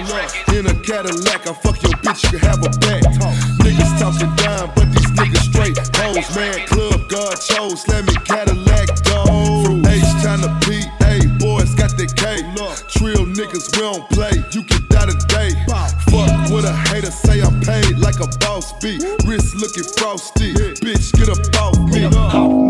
In 0.55 0.67
a 0.67 0.75
Cadillac, 0.83 1.47
I 1.47 1.53
fuck 1.53 1.81
your 1.81 1.93
bitch, 2.03 2.23
you 2.31 2.39
can 2.39 2.49
have 2.49 2.59
a 2.59 2.69
back. 2.83 3.03
Niggas 3.63 3.99
talking 3.99 4.33
down, 4.35 4.71
but 4.75 4.85
these 4.91 5.11
niggas 5.15 5.45
straight 5.49 5.77
hoes, 5.95 6.35
man. 6.35 6.67
Club 6.67 7.09
God 7.09 7.35
chose, 7.39 7.87
let 7.87 8.05
me 8.05 8.13
Cadillac 8.25 8.87
go. 9.05 9.63
From 9.65 9.85
H 9.85 10.03
time 10.23 10.41
to 10.41 10.51
P, 10.65 10.83
Trill 12.87 13.25
niggas, 13.25 13.75
we 13.75 13.81
don't 13.81 14.09
play, 14.09 14.31
you 14.51 14.63
can 14.63 14.85
die 14.87 15.05
today. 15.05 15.51
Fuck 15.67 16.49
what 16.51 16.65
a 16.65 16.73
hater 16.89 17.11
say, 17.11 17.41
I'm 17.41 17.59
paid 17.61 17.97
like 17.97 18.19
a 18.19 18.27
boss 18.39 18.73
B. 18.81 18.99
Wrist 19.25 19.55
looking 19.55 19.85
frosty, 19.97 20.53
bitch, 20.53 21.13
get 21.13 21.29
up 21.29 21.39
off 21.61 21.77
me. 21.91 22.60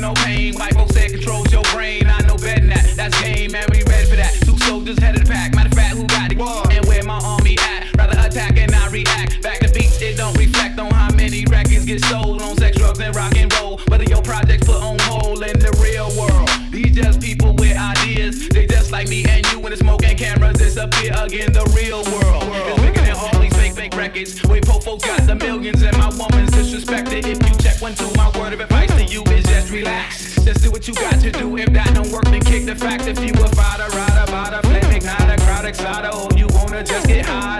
Hit, 0.00 0.08
you 0.08 0.08
feel 0.08 0.08
no 0.08 0.14
pain. 0.14 0.54
White 0.54 0.74
folks 0.74 0.94
say 0.94 1.06
it 1.06 1.12
controls 1.12 1.52
your 1.52 1.62
brain. 1.72 2.06
I 2.06 2.20
know 2.26 2.36
better 2.36 2.60
than 2.60 2.68
that. 2.70 2.92
That's 2.96 3.20
game, 3.22 3.52
man. 3.52 3.66
We 3.70 3.82
ready 3.84 4.06
for 4.08 4.16
that. 4.16 4.32
Two 4.44 4.58
soldiers 4.58 4.98
head 4.98 5.14
of 5.16 5.24
the 5.24 5.32
pack. 5.32 5.54
Matter 5.54 5.68
of 5.68 5.74
fact, 5.74 5.96
who 5.96 6.06
got 6.06 6.30
the 6.30 6.36
it? 6.36 6.76
And 6.76 6.86
where 6.86 7.02
my 7.04 7.18
army 7.22 7.56
at? 7.58 7.94
Rather 7.96 8.18
attack 8.18 8.56
and 8.58 8.70
not 8.70 8.92
react. 8.92 9.42
Back 9.42 9.60
to 9.60 9.72
beats, 9.72 10.00
it 10.02 10.16
don't 10.16 10.36
reflect 10.38 10.78
on 10.78 10.90
how 10.90 11.12
many 11.14 11.44
records 11.46 11.84
get 11.84 12.00
sold 12.04 12.42
on 12.42 12.56
sex, 12.56 12.76
drugs, 12.76 13.00
and 13.00 13.14
rock 13.14 13.36
and 13.36 13.52
roll. 13.60 13.78
Whether 13.88 14.04
your 14.04 14.22
projects 14.22 14.66
put 14.66 14.82
on 14.82 14.98
hold 15.00 15.42
in 15.42 15.58
the 15.58 15.72
real 15.82 16.08
world. 16.18 16.48
These 16.70 16.94
just 16.94 17.20
people 17.20 17.54
with 17.56 17.76
ideas. 17.76 18.48
They 18.48 18.66
just 18.66 18.92
like 18.92 19.08
me 19.08 19.24
and 19.28 19.44
you 19.52 19.60
when 19.60 19.70
the 19.70 19.76
smoke 19.76 20.04
and 20.04 20.18
cameras 20.18 20.58
disappear 20.58 21.12
again. 21.18 21.52
The 21.52 21.64
real 21.76 22.02
world 22.14 22.44
is 22.44 22.80
bigger 22.80 23.02
than 23.02 23.16
all 23.16 23.40
these 23.40 23.54
fake, 23.56 23.74
fake 23.74 23.96
records. 23.96 24.42
Wait, 24.44 24.64
Popo 24.64 24.96
got 24.98 25.26
the 25.26 25.34
millions 25.34 25.82
and 25.82 25.96
my 25.98 26.08
woman's 26.08 26.50
disrespected. 26.50 27.26
If 27.26 27.38
you 27.42 27.54
check 27.58 27.80
one, 27.82 27.94
two, 27.94 28.10
what 30.80 30.88
you 30.88 30.94
got 30.94 31.20
to 31.20 31.30
do. 31.30 31.56
If 31.58 31.72
that 31.74 31.94
don't 31.94 32.10
work, 32.10 32.24
then 32.24 32.40
kick 32.40 32.64
the 32.64 32.74
fact. 32.74 33.06
If 33.06 33.18
you 33.20 33.32
a 33.34 33.48
fighter, 33.50 33.84
rider, 33.94 34.32
bada, 34.32 34.62
flame, 34.62 34.96
ignite 34.96 35.38
a 35.38 35.44
crowd, 35.44 35.66
exciter, 35.66 36.08
or 36.08 36.30
you 36.38 36.46
wanna 36.52 36.82
just 36.82 37.06
get 37.06 37.26
high, 37.26 37.59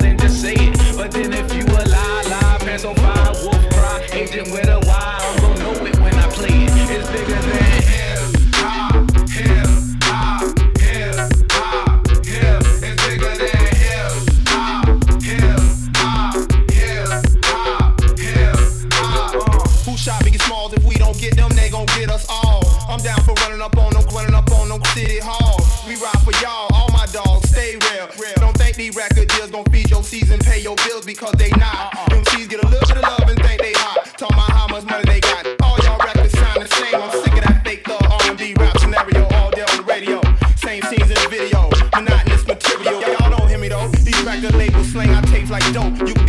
stay 28.08 28.22
real. 28.22 28.34
Don't 28.36 28.56
think 28.56 28.76
these 28.76 28.96
record 28.96 29.28
deals 29.28 29.50
gon' 29.50 29.64
feed 29.66 29.90
your 29.90 30.02
season, 30.02 30.38
pay 30.40 30.60
your 30.60 30.76
bills 30.76 31.04
because 31.04 31.32
they 31.32 31.50
not. 31.50 31.94
Uh-uh. 31.94 32.20
MCs 32.20 32.48
get 32.48 32.62
a 32.64 32.68
little 32.68 32.86
bit 32.88 32.96
of 32.96 33.02
love 33.02 33.28
and 33.28 33.42
think 33.42 33.60
they 33.60 33.72
hot. 33.74 34.06
Talk 34.18 34.30
about 34.30 34.50
how 34.50 34.66
much 34.68 34.84
money 34.84 35.04
they 35.04 35.20
got. 35.20 35.46
All 35.62 35.76
y'all 35.84 35.98
records 35.98 36.32
sound 36.38 36.62
the 36.62 36.68
same. 36.76 36.94
I'm 36.94 37.10
sick 37.10 37.32
of 37.34 37.44
that 37.44 37.62
fake 37.64 37.86
thug 37.86 38.02
R&B 38.02 38.54
rap 38.58 38.78
scenario 38.78 39.26
all 39.36 39.50
day 39.50 39.62
on 39.62 39.76
the 39.76 39.84
radio. 39.84 40.20
Same 40.56 40.82
scenes 40.82 41.10
in 41.10 41.16
the 41.16 41.28
video, 41.30 41.68
monotonous 41.94 42.46
material. 42.46 43.00
Y'all 43.00 43.30
don't 43.30 43.48
hear 43.48 43.58
me 43.58 43.68
though. 43.68 43.88
These 43.88 44.22
record 44.22 44.54
labels 44.54 44.92
slang 44.92 45.10
our 45.10 45.22
tapes 45.22 45.50
like 45.50 45.64
dope. 45.72 45.98
You 46.06 46.19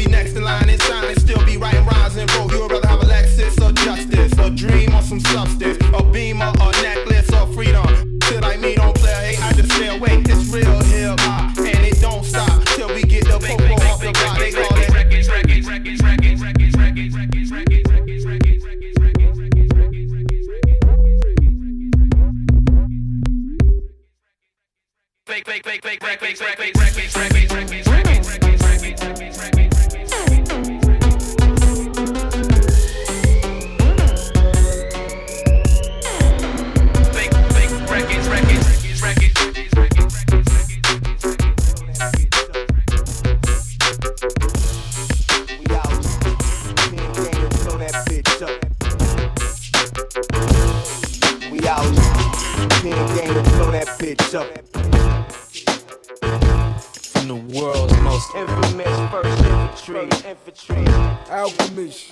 We. 51.71 51.95
Pin 52.81 52.91
game 53.15 53.33
to 53.33 53.41
blow 53.51 53.71
that 53.71 53.87
bitch 53.97 54.35
up. 54.35 54.47
From 57.13 57.27
the 57.29 57.35
world's 57.57 57.97
most 58.01 58.35
infamous 58.35 58.95
first 59.09 59.43
infantry. 59.45 60.03
infantry. 60.29 60.85
Alchemist. 61.31 62.11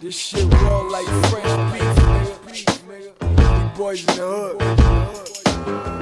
This 0.00 0.16
shit 0.16 0.52
raw 0.54 0.80
like 0.80 1.06
French 1.30 1.54
beef, 1.72 2.74
nigga. 2.88 3.12
We 3.22 3.78
boys 3.78 4.00
in 4.00 4.06
the 4.06 4.22
hood. 4.22 4.56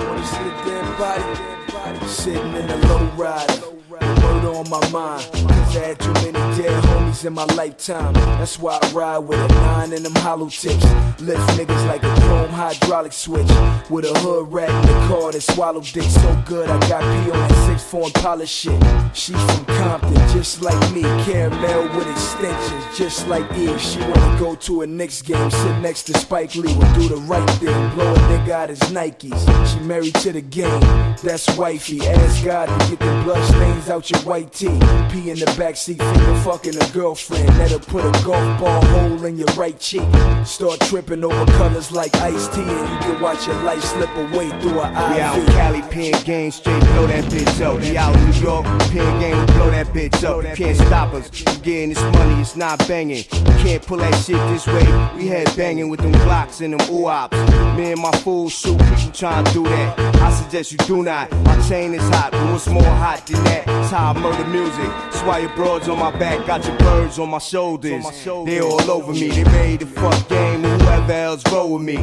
Wanna 0.07 0.27
see 0.27 0.41
a 0.41 0.65
dead 0.65 0.99
body? 0.99 1.60
Sitting 2.07 2.55
in 2.55 2.71
a 2.71 2.77
low 2.89 3.07
rider. 3.17 3.71
Word 3.89 4.45
on 4.45 4.69
my 4.71 4.89
mind. 4.91 5.25
Cause 5.33 5.77
I 5.77 5.87
had 5.87 6.01
too 6.01 6.13
many 6.15 6.33
dead 6.33 6.85
homies 6.85 7.25
in 7.25 7.33
my 7.33 7.45
lifetime. 7.45 8.13
That's 8.15 8.59
why 8.59 8.79
I 8.81 8.93
ride 8.93 9.19
with 9.19 9.39
a 9.39 9.49
nine 9.49 9.93
and 9.93 10.05
them 10.05 10.15
hollow 10.17 10.49
tips. 10.49 10.85
Lift 11.21 11.41
niggas 11.59 11.87
like 11.87 12.03
a 12.03 12.21
chrome 12.21 12.51
hydraulic 12.51 13.13
switch. 13.13 13.49
With 13.89 14.05
a 14.05 14.19
hood 14.21 14.53
rat 14.53 14.69
in 14.71 14.87
the 14.87 15.09
car 15.09 15.33
that 15.33 15.41
swallowed 15.41 15.85
dick 15.85 16.05
so 16.05 16.43
good. 16.47 16.69
I 16.69 16.79
got 16.89 17.03
P 17.03 17.31
on 17.31 17.51
six 17.67 17.83
form 17.83 18.11
polish 18.13 18.51
shit. 18.51 18.81
She's 19.15 19.43
from 19.53 19.65
Compton, 19.65 20.15
just 20.29 20.63
like 20.63 20.93
me. 20.93 21.03
Caramel 21.25 21.97
with 21.97 22.11
extensions, 22.11 22.97
just 22.97 23.27
like 23.27 23.51
Eve. 23.57 23.81
She 23.81 23.99
wanna 24.01 24.39
go 24.39 24.55
to 24.55 24.83
a 24.83 24.87
Knicks 24.87 25.23
game, 25.23 25.51
sit 25.51 25.79
next 25.81 26.05
to 26.05 26.19
Spike 26.19 26.55
Lee. 26.55 26.75
Will 26.75 26.95
do 26.95 27.09
the 27.09 27.23
right 27.27 27.51
thing, 27.59 27.91
blow 27.91 28.13
a 28.13 28.17
nigga 28.17 28.51
out 28.51 28.69
his 28.69 28.81
Nikes. 28.93 29.73
She 29.73 29.81
married 29.81 30.15
to 30.17 30.33
the 30.33 30.41
game, 30.41 30.81
that's 31.23 31.49
wifey. 31.71 32.01
Ask 32.07 32.45
God 32.45 32.67
to 32.67 32.91
get 32.91 32.99
the 32.99 33.23
blood 33.25 33.45
stains 33.45 33.89
out 33.89 34.11
your 34.11 34.21
white 34.21 34.53
tee. 34.53 34.79
Pee 35.11 35.31
in 35.31 35.39
the 35.39 35.47
backseat, 35.59 35.99
finger 35.99 36.35
fucking 36.43 36.77
a 36.77 36.93
girlfriend. 36.93 37.47
Let 37.59 37.71
her 37.71 37.79
put 37.79 38.05
a 38.05 38.25
golf 38.25 38.61
ball 38.61 38.85
hole 38.87 39.25
in 39.25 39.37
your 39.37 39.53
right 39.57 39.79
cheek. 39.79 40.09
Start 40.45 40.81
tripping 40.81 41.23
over 41.23 41.47
colors 41.53 41.93
like 41.93 42.15
iced 42.17 42.53
tea, 42.53 42.63
and 42.63 42.89
you 42.93 42.99
can 42.99 43.21
watch 43.21 43.47
your 43.47 43.57
life 43.63 43.83
slip 43.85 44.15
away 44.17 44.49
through 44.61 44.81
an 44.81 44.95
eye. 44.97 45.15
We 45.15 45.21
out 45.21 45.39
in 45.39 45.47
Cali, 45.47 45.83
pen 45.83 46.25
game, 46.25 46.51
straight 46.51 46.83
blow 46.93 47.07
that 47.07 47.25
bitch 47.25 47.61
up. 47.65 47.81
We 47.81 47.97
out 47.97 48.17
in 48.17 48.31
New 48.31 48.41
York, 48.41 48.65
pen 48.91 49.21
game, 49.21 49.47
blow 49.55 49.71
that 49.71 49.87
bitch 49.89 50.25
up. 50.25 50.43
You 50.43 50.57
can't 50.57 50.77
stop 50.77 51.15
us. 51.15 51.31
Getting 51.63 51.91
this 51.91 52.03
money, 52.03 52.41
it's 52.41 52.57
not 52.57 52.79
banging. 52.89 53.25
You 53.33 53.57
can't 53.63 53.87
pull 53.87 53.99
that 53.99 54.15
shit 54.25 54.41
this 54.49 54.67
way. 54.67 54.87
We 55.17 55.29
had 55.29 55.55
banging 55.57 55.89
with 55.89 56.01
them 56.01 56.13
blocks 56.13 56.61
and 56.61 56.75
them 56.75 56.81
oops. 56.91 57.37
Me 57.77 57.93
and 57.93 58.01
my 58.01 58.13
fool 58.23 58.49
shoot 58.49 58.79
people 58.79 59.13
trying 59.13 59.45
to 59.45 59.53
do 59.53 59.63
that. 59.65 59.99
I 60.17 60.33
suggest 60.33 60.73
you 60.73 60.79
do 60.79 61.03
not. 61.03 61.31
Chain 61.69 61.95
is 61.95 62.09
hot, 62.09 62.33
but 62.33 62.53
what's 62.53 62.67
more 62.69 62.83
hot 62.83 63.27
than 63.27 63.43
that? 63.45 63.65
It's 63.69 63.91
how 63.91 64.13
I 64.13 64.19
murder 64.19 64.47
music. 64.49 64.89
That's 65.21 65.23
why 65.23 65.39
your 65.39 65.55
broads 65.55 65.89
on 65.89 65.99
my 65.99 66.11
back, 66.19 66.47
got 66.47 66.65
your 66.67 66.77
birds 66.79 67.19
on 67.19 67.31
my 67.31 67.39
shoulders. 67.39 68.05
They 68.25 68.61
all 68.61 68.91
over 68.91 69.13
me, 69.13 69.29
they 69.29 69.45
made 69.45 69.81
to 69.81 69.87
fuck 69.87 70.29
game 70.29 70.63
whoever 70.63 71.13
else 71.13 71.43
roll 71.53 71.75
with 71.75 71.83
me. 71.83 71.99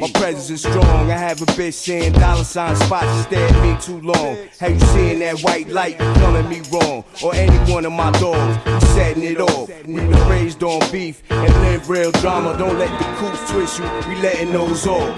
My 0.00 0.10
presence 0.14 0.50
is 0.50 0.60
strong. 0.60 1.10
I 1.10 1.16
have 1.16 1.40
a 1.42 1.46
bitch 1.46 1.74
saying 1.74 2.12
dollar 2.12 2.44
sign 2.44 2.76
spots 2.76 3.26
stay 3.26 3.42
at 3.42 3.62
me 3.62 3.76
too 3.80 4.00
long. 4.00 4.36
Have 4.60 4.72
you 4.72 4.80
seen 4.80 5.18
that 5.20 5.40
white 5.40 5.68
light 5.68 5.98
calling 5.98 6.48
me 6.48 6.60
wrong? 6.72 7.04
Or 7.24 7.34
any 7.34 7.56
one 7.72 7.84
of 7.86 7.92
my 7.92 8.10
dogs, 8.12 8.86
setting 8.92 9.22
it 9.22 9.40
off. 9.40 9.68
We 9.86 9.94
been 9.94 10.28
raised 10.28 10.62
on 10.62 10.80
beef 10.90 11.22
and 11.30 11.54
live 11.62 11.88
real 11.88 12.12
drama. 12.12 12.56
Don't 12.58 12.78
let 12.78 12.90
the 12.98 13.04
coops 13.16 13.50
twist 13.50 13.78
you, 13.78 13.84
we 14.08 14.20
letting 14.20 14.52
those 14.52 14.86
off. 14.86 15.16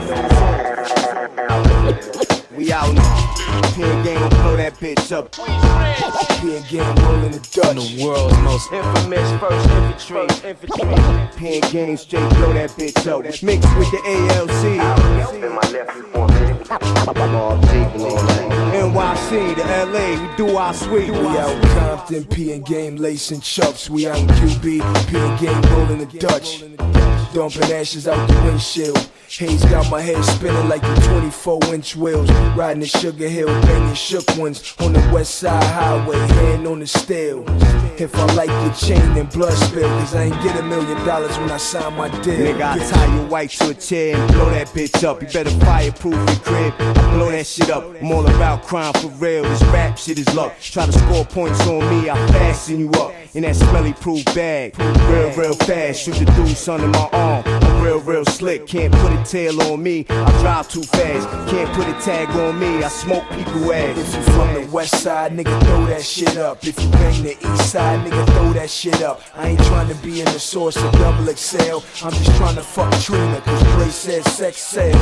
We 2.58 2.72
out 2.72 2.92
now. 2.92 3.34
Pen 3.74 4.04
game, 4.04 4.28
blow 4.30 4.56
that 4.56 4.74
bitch 4.80 5.12
up. 5.12 5.30
Pen 5.30 6.64
game, 6.68 7.04
rolling 7.04 7.30
the 7.30 7.38
Dutch. 7.52 7.76
The 7.76 8.04
world's 8.04 8.36
most 8.38 8.72
infamous 8.72 9.30
first 9.40 9.70
infantry. 10.10 10.50
infantry. 10.50 11.60
Pen 11.60 11.70
game, 11.70 11.96
straight 11.96 12.28
blow 12.30 12.52
that 12.54 12.70
bitch 12.70 13.06
up. 13.06 13.22
Mixed 13.44 13.76
with 13.78 13.90
the 13.92 14.00
ALC. 14.34 14.80
NYC 18.74 19.54
to 19.54 19.62
LA, 19.84 20.28
we 20.28 20.36
do 20.36 20.56
our 20.56 20.74
sweet. 20.74 21.10
We 21.10 21.18
out 21.18 21.54
in 21.54 21.62
Compton, 21.78 22.24
P 22.24 22.52
and 22.54 22.66
game, 22.66 22.96
lacing 22.96 23.40
chucks. 23.40 23.88
We 23.88 24.08
out 24.08 24.18
in 24.18 24.26
QB, 24.26 24.62
P 25.06 25.16
and 25.16 25.38
game, 25.38 25.62
rolling 25.72 25.98
the 25.98 26.06
Dutch. 26.18 26.64
Dumping 27.32 27.70
ashes 27.72 28.08
out 28.08 28.26
the 28.28 28.34
windshield. 28.42 29.10
Haze 29.28 29.62
got 29.66 29.90
my 29.90 30.00
head 30.00 30.24
spinning 30.24 30.68
like 30.70 30.80
the 30.80 30.94
24 31.10 31.74
inch 31.74 31.94
wheels. 31.94 32.30
Riding 32.56 32.80
the 32.80 32.86
Sugar 32.86 33.28
Hill, 33.28 33.48
banging 33.62 33.94
shook 33.94 34.24
ones 34.38 34.74
on 34.80 34.94
the 34.94 35.10
West 35.12 35.34
Side 35.34 35.62
Highway, 35.62 36.16
hand 36.16 36.66
on 36.66 36.80
the 36.80 36.86
steel. 36.86 37.44
If 38.00 38.14
I 38.14 38.24
like 38.34 38.48
your 38.48 38.72
chain 38.72 39.18
and 39.18 39.28
blood 39.28 39.52
spill, 39.52 39.88
cause 39.98 40.14
I 40.14 40.24
ain't 40.24 40.42
get 40.42 40.58
a 40.58 40.62
million 40.62 41.04
dollars 41.04 41.36
when 41.38 41.50
I 41.50 41.58
sign 41.58 41.94
my 41.94 42.08
deal. 42.22 42.38
Nigga, 42.38 42.62
I 42.62 42.78
tie 42.78 43.14
your 43.14 43.26
wife 43.26 43.58
to 43.58 43.70
a 43.70 43.74
chair 43.74 44.16
and 44.16 44.32
blow 44.32 44.48
that 44.50 44.68
bitch 44.68 45.04
up. 45.04 45.20
You 45.20 45.28
better 45.28 45.50
fireproof 45.64 46.14
your 46.14 46.38
crib. 46.38 46.74
I 46.78 47.14
blow 47.14 47.30
that 47.30 47.46
shit 47.46 47.68
up. 47.70 47.84
I'm 48.00 48.10
all 48.10 48.26
about 48.26 48.62
crime 48.62 48.94
for 48.94 49.08
real. 49.08 49.42
This 49.42 49.62
rap 49.64 49.98
shit 49.98 50.18
is 50.18 50.34
luck. 50.34 50.58
Try 50.60 50.86
to 50.86 50.92
score 50.92 51.26
points 51.26 51.60
on 51.66 51.80
me, 51.90 52.08
I 52.08 52.14
fasten 52.28 52.78
you 52.78 52.90
up 52.92 53.12
in 53.34 53.42
that 53.42 53.56
smelly 53.56 53.92
proof 53.92 54.24
bag. 54.26 54.78
Real, 54.78 55.30
real 55.36 55.54
fast. 55.54 56.02
Shoot 56.02 56.14
the 56.16 56.24
deuce 56.24 56.66
under 56.68 56.88
my. 56.88 57.17
Um, 57.18 57.42
I'm 57.44 57.82
real, 57.82 58.00
real 58.00 58.24
slick. 58.24 58.68
Can't 58.68 58.94
put 58.94 59.12
a 59.12 59.24
tail 59.24 59.60
on 59.62 59.82
me. 59.82 60.06
I 60.08 60.40
drive 60.40 60.68
too 60.68 60.82
fast. 60.82 61.28
Can't 61.50 61.68
put 61.74 61.88
a 61.88 61.94
tag 62.00 62.28
on 62.30 62.60
me. 62.60 62.84
I 62.84 62.88
smoke 62.88 63.28
people 63.30 63.72
ass. 63.72 63.98
If 63.98 64.14
you 64.14 64.22
from 64.34 64.54
the 64.54 64.70
west 64.70 65.02
side, 65.02 65.32
nigga, 65.32 65.60
throw 65.64 65.84
that 65.86 66.04
shit 66.04 66.36
up. 66.36 66.64
If 66.64 66.80
you 66.80 66.88
bang 66.90 67.24
the 67.24 67.30
east 67.32 67.72
side, 67.72 68.06
nigga, 68.06 68.24
throw 68.34 68.52
that 68.52 68.70
shit 68.70 69.02
up. 69.02 69.20
I 69.34 69.48
ain't 69.48 69.64
trying 69.64 69.88
to 69.88 69.96
be 69.96 70.20
in 70.20 70.26
the 70.26 70.38
source 70.38 70.76
of 70.76 70.92
double 70.92 71.26
XL. 71.26 71.78
I'm 72.04 72.12
just 72.12 72.36
trying 72.36 72.54
to 72.54 72.62
fuck 72.62 72.92
Trina, 73.00 73.40
cause 73.40 73.62
Dre 73.74 73.88
said 73.88 74.24
sex 74.24 74.58
sell. 74.58 74.96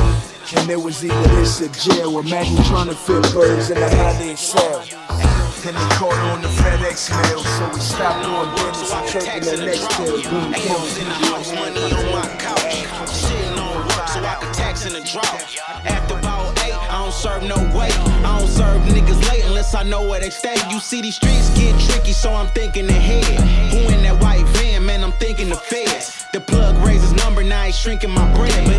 And 0.57 0.71
it 0.71 0.81
was 0.81 1.05
either 1.05 1.29
this 1.37 1.61
or 1.61 1.69
jail. 1.69 2.19
Imagine 2.19 2.65
trying 2.65 2.89
to 2.89 2.95
fit 2.95 3.31
birds 3.35 3.71
in 3.71 3.77
a 3.77 3.91
high 3.95 4.35
cell. 4.37 5.36
Then 5.62 5.75
they 5.75 5.81
caught 5.97 6.19
on 6.31 6.42
the 6.42 6.49
FedEx 6.49 7.11
mail, 7.11 7.42
so 7.42 7.69
we 7.75 7.81
stopped 7.81 8.25
on 8.27 8.55
business 8.55 8.92
and 8.92 9.25
taking 9.25 9.59
the 9.59 9.66
next 9.66 9.90
pill. 9.97 10.23
Boom, 10.23 10.55
A's 10.55 10.99
in 10.99 11.05
the 11.05 11.14
house, 11.27 11.53
money 11.53 11.81
on 11.92 12.12
my 12.12 12.29
couch. 12.38 12.87
I'm 12.92 13.07
sitting 13.07 13.59
on 13.59 13.83
work 13.83 14.09
so 14.09 14.21
I 14.21 14.37
can 14.40 14.53
tax 14.55 14.87
in 14.87 14.92
the 14.92 15.01
drought. 15.01 15.59
After 15.85 16.19
about 16.19 16.57
eight, 16.64 16.73
I 16.75 17.03
don't 17.03 17.12
serve 17.12 17.42
no 17.42 17.57
way. 17.77 17.90
I 17.90 18.38
don't 18.38 18.49
serve 18.49 18.83
niggas 18.83 19.29
late 19.29 19.45
unless 19.45 19.75
I 19.75 19.83
know 19.83 20.07
where 20.07 20.21
they 20.21 20.31
stay. 20.31 20.57
You 20.71 20.79
see, 20.79 21.01
these 21.01 21.16
streets 21.16 21.51
get 21.59 21.81
tricky, 21.81 22.12
so 22.12 22.35
I'm 22.35 22.49
thinking 22.49 22.88
ahead. 22.88 23.25
Who 23.73 23.79
in 23.92 24.03
that 24.03 24.23
white 24.23 24.47
van, 24.59 24.85
man? 24.87 25.03
I'm 25.03 25.12
thinking 25.12 25.49
the 25.49 25.57
feds. 25.57 26.27
The 26.33 26.40
plug 26.40 26.77
raises 26.87 27.12
number, 27.14 27.42
now 27.42 27.64
he's 27.64 27.79
shrinking 27.79 28.11
my 28.11 28.33
bread. 28.35 28.76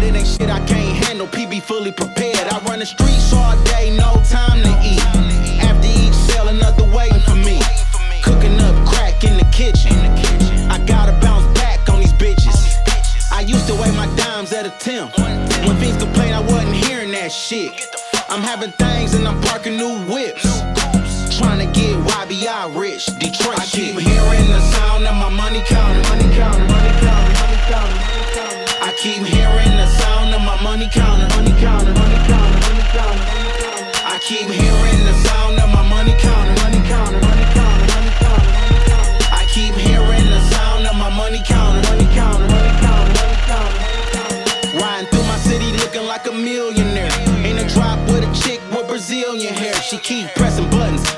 I'm 19.67 19.75
new 19.75 20.06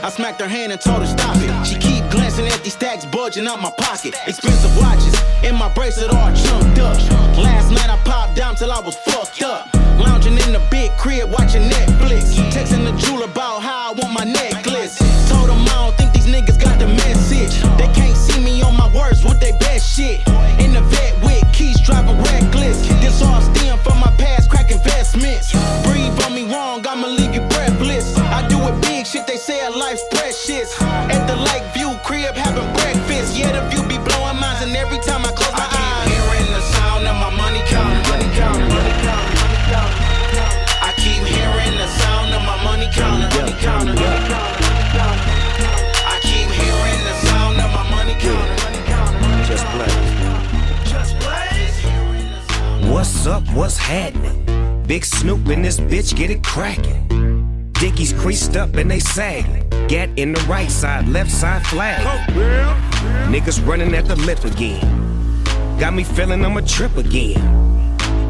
I 0.10 0.12
smacked 0.12 0.42
her 0.42 0.48
hand 0.48 0.72
and 0.72 0.82
told 0.82 1.02
her 1.02 1.06
stop 1.06 1.38
it. 1.38 1.54
She 1.68 1.78
keep 1.78 2.02
glancing 2.10 2.48
at 2.48 2.64
these 2.64 2.74
stacks 2.74 3.06
bulging 3.06 3.46
out 3.46 3.62
my 3.62 3.70
pocket. 3.70 4.16
Expensive 4.26 4.76
watches 4.76 5.14
in 5.44 5.54
my 5.54 5.70
bracelet 5.70 6.10
all 6.10 6.34
chunked 6.34 6.80
up. 6.80 6.98
Last 7.38 7.70
night 7.70 7.92
I 7.92 7.98
popped 8.06 8.36
down 8.36 8.56
till 8.56 8.72
I 8.72 8.80
was 8.80 8.96
fucked 8.96 9.44
up. 9.44 9.72
Lounging 10.00 10.34
in 10.34 10.52
the 10.52 10.62
big 10.72 10.98
crib 10.98 11.30
watching 11.30 11.70
Netflix. 11.70 12.34
Texting 12.50 12.86
the 12.90 12.98
jeweler 12.98 13.26
about 13.26 13.62
happening? 53.90 54.84
Big 54.88 55.04
Snoop 55.04 55.48
in 55.50 55.62
this 55.62 55.80
bitch, 55.80 56.16
get 56.16 56.30
it 56.30 56.44
crackin'. 56.44 57.72
dickies 57.74 58.14
creased 58.14 58.56
up 58.56 58.76
and 58.76 58.90
they 58.90 59.00
sag. 59.00 59.46
Gat 59.88 60.10
in 60.18 60.34
the 60.34 60.42
right 60.42 60.70
side, 60.70 61.08
left 61.08 61.32
side 61.32 61.66
flag. 61.66 62.00
Oh, 62.06 63.30
Niggas 63.32 63.66
running 63.66 63.94
at 63.96 64.06
the 64.06 64.16
lip 64.16 64.44
again. 64.46 64.82
Got 65.80 65.94
me 65.94 66.04
feeling 66.04 66.46
I'm 66.46 66.58
a 66.58 66.62
trip 66.62 66.96
again. 66.98 67.40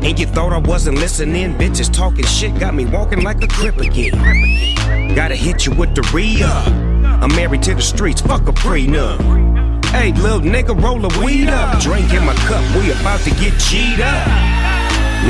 And 0.04 0.18
you 0.18 0.26
thought 0.26 0.54
I 0.54 0.60
wasn't 0.60 0.98
listening? 0.98 1.56
Bitches 1.56 1.92
talking 1.92 2.26
shit 2.26 2.58
got 2.58 2.74
me 2.74 2.86
walking 2.86 3.22
like 3.22 3.44
a 3.44 3.48
crip 3.48 3.78
again. 3.78 4.16
Gotta 5.16 5.36
hit 5.36 5.66
you 5.66 5.74
with 5.74 5.94
the 5.96 6.10
re 6.14 6.42
up. 6.42 6.68
I'm 7.22 7.36
married 7.36 7.64
to 7.64 7.76
the 7.76 7.82
streets, 7.82 8.22
fuck 8.22 8.48
a 8.48 8.54
prenup. 8.54 9.20
Hey, 9.88 10.14
little 10.14 10.40
nigga, 10.40 10.82
roll 10.82 11.04
a 11.04 11.24
weed 11.26 11.50
up. 11.50 11.82
Drink 11.82 12.14
in 12.14 12.26
my 12.26 12.36
cup, 12.48 12.64
we 12.76 12.92
about 12.92 13.20
to 13.22 13.32
get 13.32 13.60
cheated 13.60 14.02
up. 14.02 14.39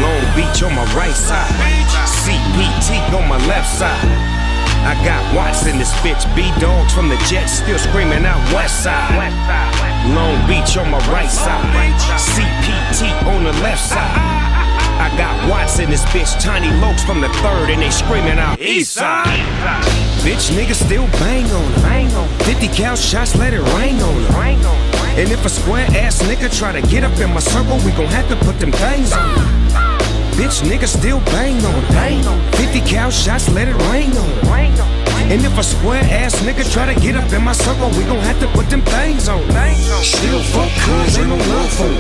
Long 0.02 0.24
Beach 0.36 0.64
on 0.64 0.76
my 0.76 0.86
right 0.96 1.16
side, 1.16 1.52
CPT 2.08 3.00
on 3.14 3.28
my 3.28 3.38
left 3.48 3.68
side. 3.68 4.40
I 4.88 4.96
got 5.04 5.20
Watts 5.36 5.66
in 5.68 5.78
this 5.78 5.92
bitch, 6.00 6.24
B 6.36 6.52
dogs 6.60 6.94
from 6.94 7.10
the 7.10 7.18
Jets 7.28 7.60
still 7.60 7.78
screaming 7.78 8.26
out 8.26 8.40
West 8.54 8.82
Side. 8.82 9.12
Long 10.16 10.40
Beach 10.48 10.78
on 10.78 10.90
my 10.90 11.00
right 11.12 11.30
side, 11.30 11.62
CPT 12.16 13.12
on 13.28 13.44
the 13.44 13.52
left 13.62 13.84
side. 13.84 14.16
I 15.00 15.14
got 15.18 15.50
Watts 15.50 15.80
in 15.80 15.90
this 15.90 16.06
bitch, 16.06 16.40
Tiny 16.42 16.68
Lokes 16.80 17.06
from 17.06 17.20
the 17.20 17.30
third, 17.44 17.70
and 17.70 17.82
they 17.82 17.90
screaming 17.90 18.40
out 18.40 18.62
East 18.62 18.94
Side. 18.94 19.28
Bitch, 20.24 20.50
niggas 20.56 20.86
still 20.86 21.08
bang 21.20 21.46
on 21.52 21.72
her. 21.74 22.44
50 22.46 22.68
cal 22.70 22.96
shots, 22.96 23.36
let 23.36 23.54
it 23.54 23.62
rain 23.76 24.00
on 24.02 24.24
her. 24.32 24.40
And 25.20 25.30
if 25.30 25.46
a 25.46 25.50
square 25.50 25.88
ass 25.92 26.22
nigga 26.24 26.50
try 26.58 26.72
to 26.72 26.82
get 26.88 27.04
up 27.04 27.18
in 27.20 27.34
my 27.34 27.42
circle, 27.42 27.78
we 27.84 27.92
gon' 27.92 28.08
have 28.08 28.30
to 28.30 28.36
put 28.46 28.60
them 28.60 28.72
things 28.72 29.12
on. 29.12 29.59
Bitch, 30.40 30.64
niggas 30.64 30.96
still 30.98 31.20
bang 31.36 31.60
on 31.66 31.74
her. 31.74 32.56
50 32.56 32.80
cal 32.88 33.12
shots, 33.12 33.50
let 33.50 33.68
it 33.68 33.76
rain 33.92 34.16
on 34.16 34.30
her. 34.48 34.60
And 35.30 35.44
if 35.44 35.58
a 35.60 35.64
square 35.64 36.02
ass 36.02 36.34
nigga 36.48 36.64
try 36.72 36.86
to 36.92 36.98
get 37.02 37.18
up 37.18 37.30
in 37.34 37.44
my 37.44 37.52
circle, 37.52 37.90
we 37.90 38.06
gon' 38.06 38.24
have 38.24 38.40
to 38.40 38.48
put 38.56 38.70
them 38.70 38.82
things 38.82 39.28
on. 39.28 39.44
Still 40.02 40.40
fuck 40.54 40.72
cuz 40.80 41.18
ain't 41.20 41.28
no 41.28 41.36
love 41.36 41.70
for 41.78 41.92
'em. 41.92 42.00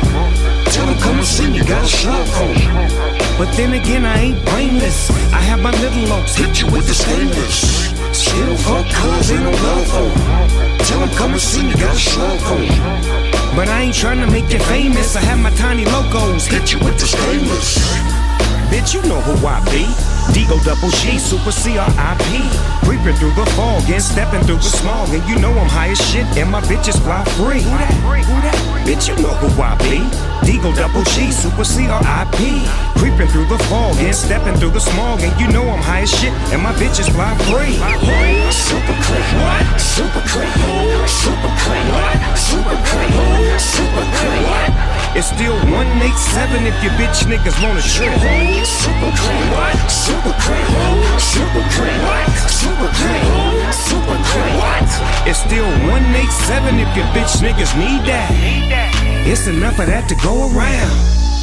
Tell 0.71 0.87
come 1.03 1.17
and 1.19 1.27
see 1.27 1.47
me, 1.51 1.59
got 1.59 1.83
a 1.83 1.87
slug 1.87 2.27
for 2.27 2.47
'em. 2.47 2.89
But 3.37 3.51
then 3.57 3.73
again, 3.73 4.05
I 4.05 4.17
ain't 4.25 4.45
brainless. 4.45 5.11
I 5.33 5.41
have 5.49 5.59
my 5.61 5.71
little 5.83 6.05
lopes, 6.07 6.35
hit 6.35 6.61
you 6.61 6.67
with 6.67 6.87
the 6.87 6.95
stainless. 6.95 7.57
Still 8.13 8.55
fuck 8.65 8.87
cuz 8.99 9.31
ain't 9.33 9.43
no 9.43 9.51
love 9.67 9.85
for 9.93 10.07
'em. 10.07 10.77
Tell 10.87 11.07
come 11.19 11.33
and 11.33 11.41
see 11.41 11.63
me, 11.63 11.73
got 11.73 11.93
a 11.93 11.99
slug 11.99 12.39
for 12.47 12.55
'em. 12.55 13.19
But 13.53 13.67
I 13.67 13.81
ain't 13.81 13.95
trying 13.95 14.21
to 14.21 14.27
make 14.27 14.47
you 14.53 14.59
famous. 14.59 15.17
I 15.17 15.21
have 15.29 15.39
my 15.39 15.51
tiny 15.51 15.83
locos, 15.83 16.47
hit 16.47 16.71
you 16.71 16.79
with 16.79 16.97
the 17.01 17.07
stainless. 17.15 17.77
Bitch, 18.69 18.93
you 18.93 19.01
know 19.09 19.19
who 19.21 19.33
I 19.45 19.57
be. 19.73 19.89
D-O 20.33 20.61
double 20.63 20.93
G, 21.01 21.17
super 21.17 21.51
C-R-I-P. 21.51 22.29
Creeping 22.85 23.15
through 23.17 23.33
the 23.33 23.45
fog 23.57 23.89
and 23.89 24.01
stepping 24.01 24.41
through 24.45 24.61
the 24.61 24.69
smog. 24.69 25.09
And 25.09 25.27
you 25.27 25.39
know 25.39 25.51
I'm 25.57 25.67
high 25.67 25.89
as 25.89 25.97
shit 25.97 26.25
and 26.37 26.51
my 26.51 26.61
bitches 26.61 27.01
fly 27.01 27.25
free. 27.33 27.65
Bitch, 28.85 29.09
you 29.09 29.15
know 29.21 29.33
who 29.41 29.49
I 29.61 29.73
be. 29.81 30.05
D-O 30.45 30.71
double 30.73 31.03
G, 31.03 31.31
super 31.31 31.63
C-R-I-P. 31.65 32.37
Creeping 32.99 33.27
through 33.29 33.47
the 33.49 33.57
fog 33.65 33.97
and 33.97 34.13
stepping 34.15 34.55
through 34.55 34.71
the 34.71 34.79
smog. 34.79 35.21
And 35.21 35.33
you 35.41 35.47
know 35.49 35.67
I'm 35.67 35.81
high 35.81 36.01
as 36.01 36.11
shit 36.11 36.33
and 36.53 36.61
my 36.61 36.73
bitches 36.73 37.09
fly 37.09 37.33
free. 37.49 37.73
Super 38.53 38.95
click, 39.01 39.25
what? 39.41 39.81
Super 39.81 40.21
click, 40.29 40.49
super 41.09 41.51
click, 41.65 41.85
what? 41.89 42.37
Super 42.37 42.77
click, 42.85 43.09
super 43.59 44.05
click, 44.13 44.41
what? 44.45 44.98
It's 45.15 45.27
still 45.27 45.57
187 45.73 46.67
if 46.69 46.83
you 46.83 46.89
bitch 46.91 47.25
niggas 47.25 47.57
wanna 47.63 47.81
trip. 47.81 48.13
Super 48.63 49.11
click, 49.17 49.45
what? 49.51 49.75
Super 49.89 50.33
click, 50.37 50.65
super 51.17 51.65
click, 51.73 51.97
what? 52.05 52.29
Super 52.45 52.89
click, 52.93 53.73
super 53.73 54.17
click, 54.29 54.53
what? 54.61 54.85
It's 55.27 55.39
still 55.39 55.65
187 55.89 56.79
if 56.79 56.95
you 56.95 57.03
bitch 57.17 57.41
niggas 57.41 57.73
need 57.75 58.05
that. 58.05 58.29
It's 59.25 59.47
enough 59.47 59.79
of 59.79 59.87
that 59.87 60.07
to 60.09 60.15
go 60.21 60.47
around. 60.53 60.93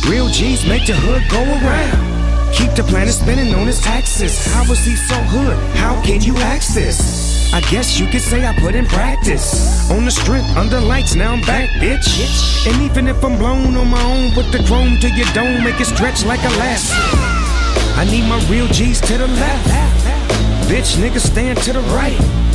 Real 0.09 0.29
G's 0.29 0.65
make 0.67 0.87
the 0.87 0.95
hood 0.95 1.29
go 1.29 1.43
around. 1.43 2.55
Keep 2.55 2.77
the 2.77 2.85
planet 2.85 3.15
spinning 3.15 3.53
on 3.55 3.69
its 3.69 3.85
axis. 3.87 4.47
How 4.55 4.67
was 4.69 4.79
he 4.85 4.95
so 4.95 5.17
hood? 5.17 5.57
How 5.77 6.01
can 6.03 6.23
you 6.23 6.37
access? 6.39 7.26
I 7.53 7.61
guess 7.71 7.99
you 7.99 8.07
could 8.07 8.21
say 8.21 8.47
I 8.47 8.53
put 8.59 8.75
in 8.75 8.87
practice. 8.87 9.91
On 9.91 10.05
the 10.05 10.11
strength, 10.11 10.57
under 10.57 10.81
lights, 10.81 11.15
now 11.15 11.33
I'm 11.33 11.41
back, 11.43 11.69
bitch. 11.81 12.67
And 12.67 12.83
even 12.83 13.09
if 13.09 13.25
I'm 13.25 13.39
blown 13.39 13.77
on 13.77 13.89
my 13.89 14.03
own 14.03 14.35
with 14.37 14.51
the 14.53 14.63
chrome 14.67 14.99
to 15.01 15.09
your 15.11 15.27
dome, 15.33 15.65
make 15.65 15.81
it 15.81 15.87
stretch 15.87 16.25
like 16.25 16.41
elastic. 16.41 16.97
I 17.97 18.07
need 18.11 18.29
my 18.29 18.45
real 18.51 18.67
G's 18.69 19.01
to 19.03 19.19
the 19.19 19.27
left. 19.27 19.69
Bitch, 20.69 20.97
niggas 20.97 21.27
stand 21.27 21.59
to 21.59 21.73
the 21.73 21.81
right. 21.95 22.46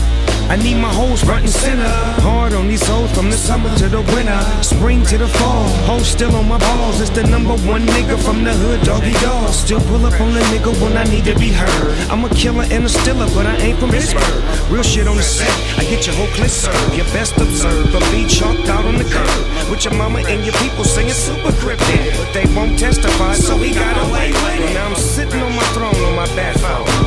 I 0.51 0.57
need 0.57 0.75
my 0.75 0.93
hoes 0.93 1.23
front 1.23 1.45
and 1.45 1.53
center. 1.53 1.87
Hard 2.27 2.51
on 2.51 2.67
these 2.67 2.85
hoes 2.85 3.09
from 3.15 3.29
the 3.29 3.37
summer 3.37 3.73
to 3.77 3.87
the 3.87 4.01
winter, 4.11 4.41
spring 4.61 5.01
to 5.05 5.17
the 5.17 5.29
fall. 5.39 5.63
Hoes 5.87 6.05
still 6.05 6.35
on 6.35 6.49
my 6.49 6.59
balls. 6.59 6.99
It's 6.99 7.09
the 7.09 7.23
number 7.23 7.55
one 7.63 7.83
nigga 7.87 8.19
from 8.19 8.43
the 8.43 8.51
hood, 8.51 8.83
doggy 8.83 9.13
dog. 9.23 9.53
Still 9.53 9.79
pull 9.79 10.05
up 10.05 10.19
on 10.19 10.33
the 10.33 10.41
nigga 10.51 10.75
when 10.83 10.97
I 10.97 11.05
need 11.05 11.23
to 11.31 11.39
be 11.39 11.53
heard. 11.53 11.95
I'm 12.11 12.25
a 12.25 12.29
killer 12.35 12.65
and 12.69 12.83
a 12.83 12.89
stiller, 12.89 13.29
but 13.33 13.45
I 13.45 13.55
ain't 13.63 13.79
from 13.79 13.91
Pittsburgh. 13.91 14.43
Real 14.69 14.83
shit 14.83 15.07
on 15.07 15.15
the 15.15 15.23
set. 15.23 15.55
I 15.79 15.85
get 15.87 16.05
your 16.05 16.15
whole 16.15 16.27
clip 16.35 16.51
served. 16.51 16.97
Your 16.97 17.07
best 17.15 17.37
observed, 17.37 17.93
but 17.93 18.03
be 18.11 18.27
chalked 18.27 18.67
out 18.67 18.83
on 18.83 18.97
the 18.97 19.07
curb. 19.07 19.71
With 19.71 19.85
your 19.85 19.93
mama 19.93 20.19
and 20.27 20.43
your 20.43 20.55
people 20.59 20.83
singing 20.83 21.15
super 21.15 21.53
cryptic, 21.63 22.11
but 22.19 22.27
they 22.33 22.43
won't 22.53 22.77
testify, 22.77 23.35
so 23.35 23.55
he 23.55 23.73
got 23.73 23.95
away 24.03 24.35
with 24.35 24.67
it. 24.67 24.73
Now 24.73 24.87
I'm 24.87 24.95
sitting 24.95 25.39
on 25.39 25.55
my 25.55 25.63
throne 25.71 25.95
on 25.95 26.15
my 26.17 26.27
bad 26.35 26.59
phone. 26.59 27.00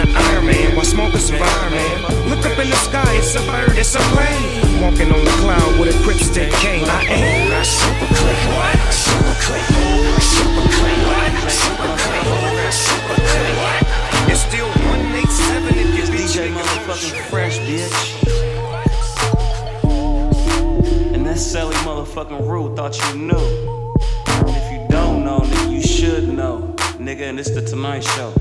I'm 0.00 0.08
talking 0.08 0.26
Iron 0.26 0.46
Man 0.46 0.76
while 0.76 0.84
smoking 0.84 1.20
some 1.20 1.38
fireman. 1.38 2.28
Look 2.28 2.44
up 2.44 2.58
in 2.58 2.68
the 2.68 2.76
sky, 2.76 3.16
it's 3.16 3.34
a 3.34 3.40
bird, 3.40 3.78
it's 3.78 3.94
a 3.94 3.98
plane. 4.12 4.82
Walking 4.82 5.10
on 5.10 5.24
the 5.24 5.30
cloud 5.40 5.80
with 5.80 5.94
a 5.94 6.04
grip 6.04 6.18
stick 6.18 6.52
cane. 6.52 6.84
I 6.84 7.02
am 7.04 7.64
super 7.64 8.06
click, 8.12 8.36
what? 8.52 8.76
Super 8.92 9.36
click, 9.40 9.64
super 10.20 10.68
click, 10.76 10.98
what? 11.08 11.32
Super 11.50 11.96
click, 11.96 12.24
what? 13.56 13.80
It's 14.30 14.40
still 14.40 14.68
187 14.68 15.78
if 15.78 15.88
you 15.96 16.04
DJ 16.14 16.52
motherfucking 16.52 17.16
fresh, 17.30 17.58
bitch. 17.60 17.96
And 21.14 21.24
that 21.24 21.38
Sally 21.38 21.74
motherfucking 21.76 22.46
Rue 22.46 22.74
thought 22.76 22.98
you 22.98 23.18
knew. 23.18 23.46
And 24.26 24.50
if 24.50 24.72
you 24.72 24.86
don't 24.90 25.24
know, 25.24 25.40
then 25.40 25.72
you 25.72 25.80
should 25.80 26.28
know. 26.28 26.74
Nigga, 26.98 27.30
and 27.30 27.38
it's 27.40 27.50
the 27.50 27.62
Tonight 27.62 28.04
Show. 28.04 28.34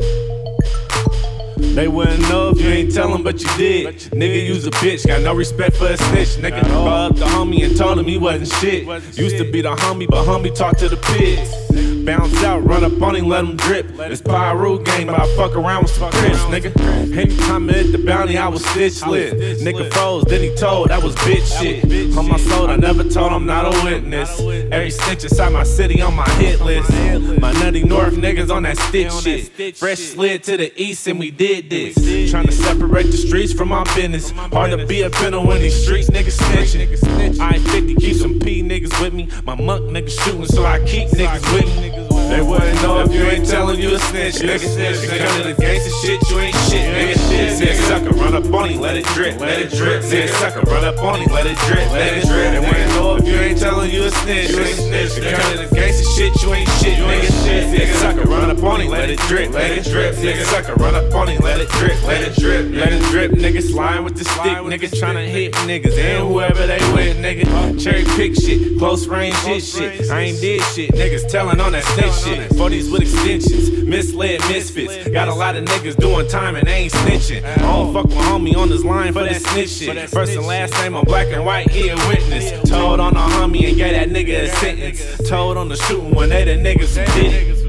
They 1.75 1.89
wouldn't 1.89 2.21
know 2.21 2.51
if 2.51 2.61
you 2.61 2.69
ain't 2.69 2.93
tell 2.93 3.11
them, 3.11 3.21
but 3.21 3.41
you 3.41 3.49
did. 3.57 3.95
Nigga, 4.11 4.47
you's 4.47 4.65
a 4.65 4.71
bitch, 4.71 5.05
got 5.05 5.21
no 5.21 5.35
respect 5.35 5.75
for 5.75 5.87
a 5.87 5.97
snitch. 5.97 6.37
Nigga, 6.37 6.63
up 6.63 7.17
the 7.17 7.25
homie 7.25 7.65
and 7.65 7.75
told 7.75 7.99
him 7.99 8.05
he 8.05 8.17
wasn't 8.17 8.49
shit. 8.61 8.85
Used 9.17 9.37
to 9.37 9.51
be 9.51 9.61
the 9.61 9.75
homie, 9.75 10.07
but 10.07 10.25
homie 10.25 10.55
talk 10.55 10.77
to 10.77 10.87
the 10.87 10.95
pigs. 10.95 11.64
Bounce 12.05 12.43
out, 12.43 12.63
run 12.63 12.83
up 12.83 13.01
on 13.01 13.15
him, 13.15 13.25
let 13.25 13.43
him 13.43 13.55
drip. 13.55 13.87
It's 13.97 14.21
Piru 14.21 14.83
game, 14.83 15.07
but 15.07 15.19
I 15.19 15.35
fuck 15.35 15.55
around 15.55 15.83
with 15.83 15.91
some 15.91 16.11
Crips, 16.11 16.37
nigga. 16.43 17.17
Anytime 17.17 17.67
I 17.67 17.73
hit 17.73 17.91
the 17.93 17.97
bounty, 17.97 18.37
I 18.37 18.47
was 18.47 18.63
stitch 18.63 19.03
lit. 19.07 19.33
Nigga 19.59 19.91
froze, 19.91 20.23
then 20.25 20.41
he 20.41 20.55
told 20.55 20.89
that 20.89 21.01
was 21.01 21.15
bitch 21.15 21.59
shit. 21.59 22.15
On 22.15 22.29
my 22.29 22.37
soul, 22.37 22.69
I 22.69 22.75
never 22.75 23.03
told 23.03 23.33
I'm 23.33 23.47
not 23.47 23.65
a 23.65 23.83
witness. 23.83 24.39
Every 24.39 24.91
stitch 24.91 25.23
inside 25.23 25.51
my 25.51 25.63
city 25.63 25.99
on 26.03 26.13
my 26.13 26.29
hit 26.35 26.61
list. 26.61 26.91
My 27.39 27.51
nutty 27.53 27.83
North 27.83 28.13
niggas 28.13 28.51
on 28.51 28.63
that 28.63 28.77
stitch 28.77 29.11
shit. 29.11 29.75
Fresh 29.75 29.97
slid 29.97 30.43
to 30.43 30.57
the 30.57 30.79
east 30.79 31.07
and 31.07 31.17
we 31.17 31.31
did 31.31 31.71
this. 31.71 31.95
Trying 32.29 32.45
to 32.45 32.51
separate 32.51 33.07
the 33.07 33.17
streets 33.17 33.51
from 33.51 33.69
my 33.69 33.83
business. 33.95 34.29
Hard 34.29 34.77
to 34.77 34.85
be 34.85 35.01
a 35.01 35.09
pinner 35.09 35.43
when 35.43 35.59
these 35.59 35.83
streets 35.83 36.11
niggas 36.11 36.37
snitching. 36.37 37.39
I 37.39 37.55
ain't 37.55 37.67
50, 37.67 37.95
keep 37.95 38.15
some 38.15 38.39
P 38.39 38.61
niggas 38.61 39.01
with 39.01 39.13
me. 39.13 39.27
My 39.43 39.55
monk 39.55 39.85
niggas 39.85 40.19
shooting, 40.23 40.45
so 40.45 40.65
I 40.65 40.85
keep 40.85 41.09
niggas 41.09 41.51
with 41.53 41.65
me. 41.81 41.94
They 42.29 42.41
wouldn't 42.41 42.81
know 42.81 43.01
if 43.01 43.13
you 43.13 43.23
ain't 43.23 43.47
telling 43.47 43.79
you 43.79 43.95
a 43.95 43.99
snitch, 43.99 44.35
nigga. 44.35 44.59
snitch 44.59 44.99
they 45.07 45.19
come 45.19 45.41
to 45.41 45.47
the 45.47 45.55
gangsta 45.61 45.91
shit, 46.01 46.19
you 46.29 46.39
ain't 46.39 46.55
shit, 46.67 46.85
nigga. 46.89 47.15
Said 47.55 47.77
sucker, 47.85 48.15
run 48.17 48.35
up 48.35 48.51
on 48.53 48.69
him, 48.69 48.81
let 48.81 48.97
it 48.97 49.05
drip, 49.13 49.39
let 49.39 49.59
it 49.59 49.71
drip. 49.71 50.03
Said 50.03 50.29
sucker, 50.29 50.61
run 50.69 50.83
up 50.83 51.01
on 51.01 51.21
him, 51.21 51.31
let 51.31 51.45
it 51.45 51.57
drip, 51.69 51.89
let 51.91 52.17
it 52.17 52.25
drip. 52.25 52.51
They 52.51 52.59
wouldn't 52.59 52.89
know 52.95 53.15
if 53.17 53.27
you 53.27 53.35
ain't 53.35 53.59
telling 53.59 53.91
you 53.91 54.03
a 54.05 54.11
snitch, 54.11 54.49
you 54.51 54.59
ain't 54.59 54.75
snitch. 54.75 55.15
They 55.15 55.31
come 55.31 55.51
to 55.53 55.57
the 55.69 55.75
gangsta 55.75 56.05
shit, 56.15 56.33
you 56.41 56.53
ain't 56.53 56.69
shit, 56.81 56.97
nigga. 56.97 57.31
Said 57.45 57.95
sucker, 57.95 58.27
run 58.29 58.49
up 58.49 58.63
on 58.63 58.81
him, 58.81 58.89
let 58.89 59.09
it 59.09 59.19
drip, 59.27 59.51
let 59.51 59.71
it 59.71 59.83
drip. 59.85 60.15
Said 60.15 60.45
sucker, 60.47 60.73
run 60.75 60.95
up 60.95 61.13
on 61.13 61.27
him, 61.27 61.41
let 61.41 61.61
it 61.61 61.69
drip, 61.69 62.01
let 62.03 62.21
it 62.21 62.33
drip, 62.35 62.71
let 62.73 62.91
it 62.91 63.03
drip. 63.11 63.31
Niggas 63.31 63.71
slime 63.71 64.03
with 64.03 64.17
the 64.17 64.25
stick, 64.25 64.57
niggas 64.65 64.99
tryna 64.99 65.27
hit 65.27 65.53
niggas 65.69 65.97
and 65.97 66.27
whoever 66.27 66.65
they 66.65 66.79
with, 66.93 67.17
nigga. 67.17 67.45
Cherry 67.81 68.03
pick 68.15 68.35
shit, 68.35 68.77
close 68.79 69.07
range 69.07 69.35
shit, 69.37 69.63
shit. 69.63 70.09
I 70.09 70.21
ain't 70.21 70.41
did 70.41 70.61
shit, 70.73 70.91
niggas 70.91 71.29
telling 71.29 71.59
on 71.61 71.71
that 71.73 71.83
snitch 71.83 72.14
shit. 72.23 72.51
40s 72.51 72.91
with 72.91 73.01
extensions, 73.01 73.71
misled 73.83 74.39
misfits. 74.41 75.09
Got 75.09 75.27
a 75.27 75.33
lot 75.33 75.55
of 75.55 75.65
niggas 75.65 75.97
doing 75.97 76.27
time 76.27 76.55
and 76.55 76.67
they 76.67 76.83
ain't 76.83 76.93
snitching. 76.93 77.43
I 77.43 77.55
don't 77.57 77.93
fuck 77.93 78.05
with 78.05 78.17
homie 78.17 78.55
on 78.55 78.69
this 78.69 78.83
line 78.83 79.13
for 79.13 79.23
that 79.23 79.41
snitch 79.41 79.69
shit. 79.69 80.09
First 80.09 80.35
and 80.35 80.45
last 80.45 80.73
name 80.75 80.95
on 80.95 81.05
black 81.05 81.27
and 81.27 81.45
white, 81.45 81.69
he 81.71 81.89
a 81.89 81.95
witness. 82.07 82.69
Told 82.69 82.99
on 82.99 83.13
the 83.13 83.19
homie 83.19 83.67
and 83.67 83.77
gave 83.77 83.93
that 83.93 84.09
nigga 84.09 84.43
a 84.43 84.47
sentence. 84.49 85.27
Told 85.27 85.57
on 85.57 85.69
the 85.69 85.75
shooting 85.75 86.13
when 86.13 86.29
they 86.29 86.43
the 86.43 86.51
niggas 86.51 86.97
who 86.97 87.21
did 87.21 87.33
it. 87.33 87.65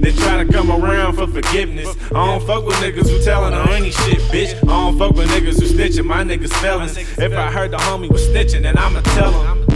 They 0.00 0.12
try 0.12 0.42
to 0.42 0.50
come 0.50 0.60
come 0.70 0.84
around 0.84 1.14
for 1.14 1.26
forgiveness. 1.26 1.96
I 2.12 2.26
don't 2.26 2.46
fuck 2.46 2.64
with 2.64 2.76
niggas 2.76 3.08
who 3.08 3.22
telling 3.24 3.54
on 3.54 3.68
any 3.70 3.90
shit, 3.90 4.18
bitch. 4.30 4.54
I 4.64 4.66
don't 4.66 4.98
fuck 4.98 5.14
with 5.14 5.28
niggas 5.30 5.60
who 5.60 5.66
snitching, 5.66 6.04
my 6.04 6.22
niggas 6.22 6.52
felons. 6.60 6.96
If 6.96 7.32
I 7.32 7.50
heard 7.50 7.70
the 7.70 7.78
homie 7.78 8.10
was 8.10 8.22
snitching, 8.28 8.62
then 8.62 8.76
I'ma 8.76 9.00
tell 9.00 9.32
him. 9.32 9.69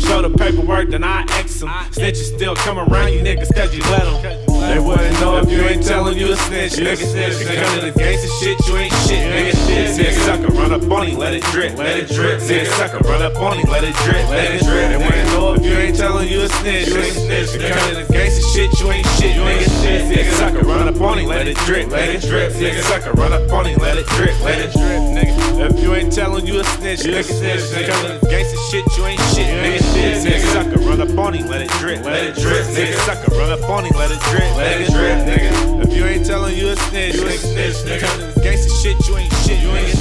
Show 0.00 0.22
the 0.22 0.30
paperwork, 0.30 0.90
then 0.90 1.04
I 1.04 1.22
X 1.38 1.60
them. 1.60 1.68
Snitches 1.92 2.34
still 2.34 2.54
come 2.56 2.78
around 2.78 3.12
you 3.12 3.20
niggas 3.20 3.54
cause 3.54 3.74
you 3.74 3.82
let 3.90 4.04
them. 4.04 4.52
They 4.62 4.78
wouldn't 4.78 5.20
know 5.20 5.38
if 5.38 5.50
you 5.50 5.60
ain't 5.62 5.84
telling 5.84 6.16
you 6.16 6.32
a 6.32 6.36
snitch, 6.36 6.72
nigga. 6.72 7.02
They 7.12 7.56
come 7.56 7.78
to 7.78 7.86
the 7.86 7.92
gangsta 7.92 8.30
shit, 8.40 8.56
you 8.66 8.76
ain't 8.76 8.94
shit, 9.04 9.22
nigga. 9.26 9.52
Said 9.92 10.14
sucker, 10.22 10.52
run 10.54 10.72
up 10.72 10.82
on 10.90 11.06
him, 11.06 11.18
let 11.18 11.34
it 11.34 11.42
drip, 11.50 11.76
let 11.76 11.98
it 11.98 12.08
drip. 12.08 12.40
Said 12.40 12.66
sucker, 12.78 12.98
run 13.08 13.22
up 13.22 13.36
on 13.36 13.58
him, 13.58 13.68
let 13.70 13.84
it 13.84 13.94
drip, 14.06 14.28
let 14.30 14.54
it 14.54 14.62
drip. 14.62 14.88
They 14.90 14.96
wouldn't 14.96 15.28
know 15.34 15.54
if 15.54 15.64
you 15.64 15.72
ain't 15.72 15.96
telling 15.96 16.28
you 16.28 16.42
a 16.42 16.48
snitch, 16.48 16.88
you 16.88 16.96
ain't 16.96 17.12
snitch. 17.12 17.50
They 17.52 17.70
come 17.70 17.88
to 17.90 17.96
the 18.06 18.12
gangsta 18.12 18.42
shit, 18.54 18.70
you 18.80 18.90
ain't 18.90 19.06
shit, 19.18 19.36
nigga. 19.36 20.14
Said 20.14 20.32
sucker, 20.34 20.64
run 20.66 20.88
up 20.88 21.00
on 21.00 21.18
him, 21.18 21.26
let 21.26 21.48
it 21.48 21.56
drip, 21.58 21.90
let 21.90 22.08
it 22.08 22.22
drip. 22.22 22.52
Said 22.52 22.84
sucker, 22.84 23.12
run 23.12 23.32
up 23.32 23.50
on 23.52 23.66
him, 23.66 23.78
let 23.78 23.98
it 23.98 24.06
drip, 24.06 24.40
let 24.42 24.58
it 24.60 24.72
drip, 24.72 25.11
nigga. 25.22 25.70
If 25.70 25.82
you 25.82 25.94
ain't 25.94 26.12
telling 26.12 26.46
you 26.46 26.60
a 26.60 26.64
snitch, 26.64 27.00
nigga. 27.00 27.72
They 27.72 27.86
come 27.86 28.06
to 28.06 28.18
the 28.18 28.26
gangsta 28.26 28.58
shit, 28.70 28.84
you 28.96 29.06
ain't 29.06 29.20
shit, 29.34 29.46
nigga. 29.46 30.22
Said 30.22 30.40
sucker, 30.52 30.80
run 30.80 31.00
up 31.00 31.16
on 31.18 31.34
him, 31.34 31.46
let 31.46 31.62
it 31.62 31.70
drip, 31.78 32.04
let 32.04 32.22
it 32.24 32.34
drip. 32.36 32.64
Said 32.64 32.94
sucker, 33.06 33.34
run 33.36 33.50
up 33.50 33.68
on 33.68 33.84
him, 33.84 33.92
let 33.96 34.10
it 34.10 34.20
drip, 34.30 34.56
let 34.56 34.80
it 34.80 34.90
drip, 34.90 35.18
nigga. 35.26 35.82
If 35.86 35.96
you 35.96 36.04
ain't 36.06 36.26
telling 36.26 36.56
you 36.56 36.68
a 36.68 36.76
snitch, 36.76 37.16
you 37.16 37.26
ain't 37.28 37.40
snitch, 37.40 37.76
nigga. 37.86 38.32
Gangsta 38.42 38.82
shit, 38.82 38.96
you 39.08 39.16
ain't 39.16 39.32
shit, 39.44 39.60
you 39.60 39.70
ain't 39.70 39.91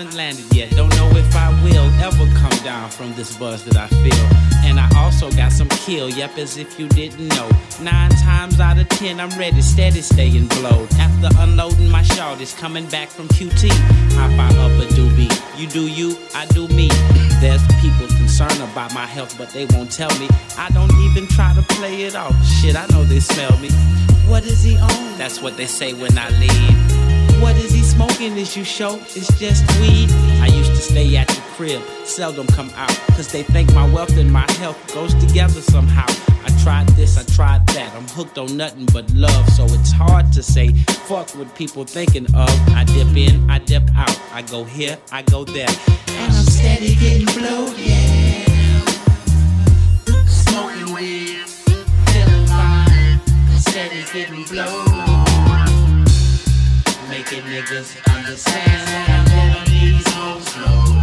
haven't 0.00 0.16
landed 0.16 0.54
yet. 0.54 0.70
Don't 0.70 0.94
know 0.96 1.10
if 1.10 1.36
I 1.36 1.50
will 1.62 1.90
ever 2.00 2.26
come 2.38 2.64
down 2.64 2.88
from 2.88 3.12
this 3.14 3.36
buzz 3.36 3.64
that 3.64 3.76
I 3.76 3.86
feel. 3.88 4.26
And 4.64 4.80
I 4.80 4.88
also 4.96 5.30
got 5.32 5.52
some 5.52 5.68
kill, 5.68 6.08
yep, 6.08 6.38
as 6.38 6.56
if 6.56 6.78
you 6.78 6.88
didn't 6.88 7.28
know. 7.28 7.50
Nine 7.82 8.10
times 8.10 8.60
out 8.60 8.78
of 8.78 8.88
ten, 8.88 9.20
I'm 9.20 9.36
ready, 9.38 9.60
steady, 9.60 10.00
staying 10.00 10.46
blowed. 10.46 10.90
After 10.94 11.28
unloading 11.40 11.90
my 11.90 12.00
shorties, 12.00 12.56
coming 12.56 12.86
back 12.86 13.08
from 13.08 13.28
QT. 13.28 13.68
Hop 14.14 14.30
out 14.38 14.56
up 14.56 14.72
a 14.80 14.86
doobie. 14.94 15.30
You 15.58 15.66
do 15.66 15.86
you, 15.86 16.16
I 16.34 16.46
do 16.46 16.66
me. 16.68 16.88
There's 17.40 17.62
people 17.82 18.06
concerned 18.16 18.62
about 18.72 18.94
my 18.94 19.06
health, 19.06 19.36
but 19.36 19.50
they 19.50 19.66
won't 19.66 19.92
tell 19.92 20.12
me. 20.18 20.28
I 20.56 20.70
don't 20.70 20.94
even 21.10 21.26
try 21.26 21.52
to 21.54 21.62
play 21.74 22.04
it 22.04 22.14
off. 22.14 22.34
Shit, 22.46 22.74
I 22.74 22.86
know 22.86 23.04
they 23.04 23.20
smell 23.20 23.56
me. 23.58 23.68
What 24.26 24.44
is 24.46 24.62
he 24.62 24.78
on? 24.78 25.18
That's 25.18 25.42
what 25.42 25.58
they 25.58 25.66
say 25.66 25.92
when 25.92 26.16
I 26.16 26.30
leave. 26.38 27.19
What 27.40 27.56
is 27.56 27.72
he 27.72 27.82
smoking? 27.82 28.36
Is 28.36 28.56
you 28.56 28.64
show? 28.64 28.96
It's 29.16 29.38
just 29.38 29.64
weed. 29.80 30.10
I 30.42 30.46
used 30.46 30.72
to 30.72 30.76
stay 30.76 31.16
at 31.16 31.26
the 31.28 31.40
crib, 31.56 31.82
seldom 32.04 32.46
come 32.48 32.70
out, 32.76 32.94
cause 33.16 33.32
they 33.32 33.42
think 33.42 33.72
my 33.74 33.90
wealth 33.90 34.16
and 34.18 34.30
my 34.30 34.50
health 34.52 34.78
goes 34.94 35.14
together 35.14 35.60
somehow. 35.60 36.06
I 36.44 36.50
tried 36.62 36.86
this, 36.90 37.16
I 37.16 37.24
tried 37.34 37.66
that. 37.68 37.94
I'm 37.94 38.06
hooked 38.08 38.36
on 38.38 38.56
nothing 38.56 38.86
but 38.92 39.10
love, 39.12 39.48
so 39.50 39.64
it's 39.64 39.90
hard 39.90 40.32
to 40.34 40.42
say 40.42 40.74
fuck 41.08 41.30
what 41.30 41.54
people 41.54 41.84
thinking 41.84 42.26
of. 42.34 42.50
I 42.74 42.84
dip 42.84 43.16
in, 43.16 43.50
I 43.50 43.58
dip 43.58 43.84
out, 43.96 44.20
I 44.32 44.42
go 44.42 44.64
here, 44.64 44.98
I 45.10 45.22
go 45.22 45.44
there, 45.44 45.68
and 46.08 46.32
I'm 46.32 46.44
steady 46.44 46.94
getting 46.96 47.26
blowed, 47.26 47.76
yeah. 47.78 48.44
Smoking 50.26 50.94
weed, 50.94 51.48
feeling 52.12 52.46
fine, 52.46 53.20
steady 53.58 54.04
getting 54.12 54.44
blowed. 54.44 55.09
Making 57.10 57.42
niggas 57.42 57.98
understand 58.14 58.86
that 58.86 59.10
I'm 59.10 59.26
living 59.66 59.96
these 59.96 60.08
hoes 60.14 60.46
slow. 60.46 60.99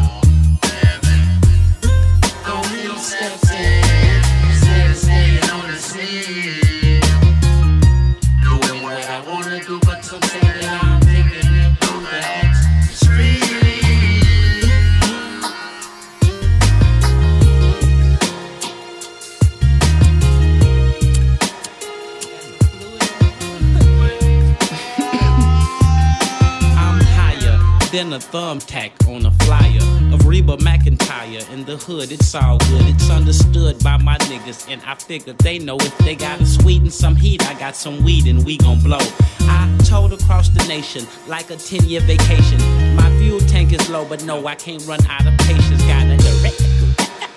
A 28.17 28.19
thumbtack 28.19 29.07
on 29.07 29.27
a 29.27 29.31
flyer 29.45 30.11
of 30.11 30.25
Reba 30.25 30.57
McEntire 30.57 31.47
in 31.53 31.65
the 31.65 31.77
hood. 31.77 32.11
It's 32.11 32.33
all 32.33 32.57
good. 32.57 32.87
It's 32.87 33.11
understood 33.11 33.77
by 33.83 33.97
my 33.97 34.17
niggas, 34.17 34.67
and 34.71 34.81
I 34.87 34.95
figure 34.95 35.33
they 35.33 35.59
know 35.59 35.77
if 35.77 35.95
they 35.99 36.15
got 36.15 36.41
a 36.41 36.45
sweet 36.47 36.81
and 36.81 36.91
some 36.91 37.15
heat, 37.15 37.47
I 37.47 37.53
got 37.59 37.75
some 37.75 38.03
weed 38.03 38.25
and 38.25 38.43
we 38.43 38.57
gon' 38.57 38.79
blow. 38.79 38.97
I 39.41 39.77
told 39.85 40.13
across 40.13 40.49
the 40.49 40.65
nation 40.67 41.05
like 41.27 41.51
a 41.51 41.57
10 41.57 41.85
year 41.85 42.01
vacation. 42.01 42.57
My 42.95 43.07
fuel 43.19 43.39
tank 43.41 43.71
is 43.71 43.87
low, 43.87 44.03
but 44.03 44.23
no, 44.25 44.47
I 44.47 44.55
can't 44.55 44.83
run 44.87 45.05
out 45.05 45.27
of 45.27 45.37
patience. 45.45 45.83
Gotta 45.83 46.17
direct 46.17 46.57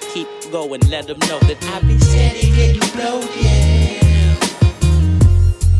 keep 0.14 0.28
going, 0.50 0.80
let 0.88 1.06
them 1.08 1.18
know 1.28 1.40
that 1.40 1.62
I 1.62 1.80
be 1.86 1.98
steady 1.98 2.52
getting 2.52 2.90
blowed, 2.96 3.28
yeah. 3.36 4.40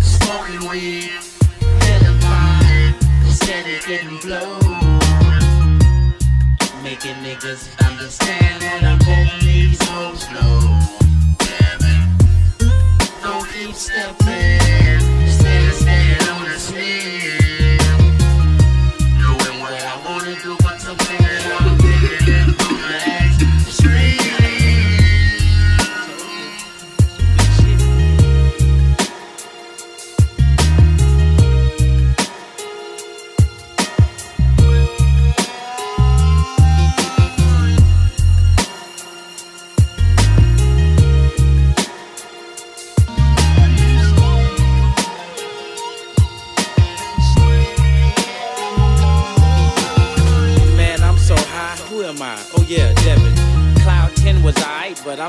Smoking 0.02 0.68
weed, 0.68 1.10
steady 3.32 3.78
getting 3.86 4.18
blowed. 4.18 4.79
Making 6.82 7.16
niggas 7.16 7.68
understand 7.86 8.62
that 8.62 8.82
I'm 8.82 8.98
holding 9.04 9.40
these 9.46 9.78
hoes 9.82 10.26
low. 10.32 10.60
Don't 13.22 13.46
keep 13.50 13.74
stepping, 13.74 15.28
steady 15.28 15.70
staying 15.72 16.19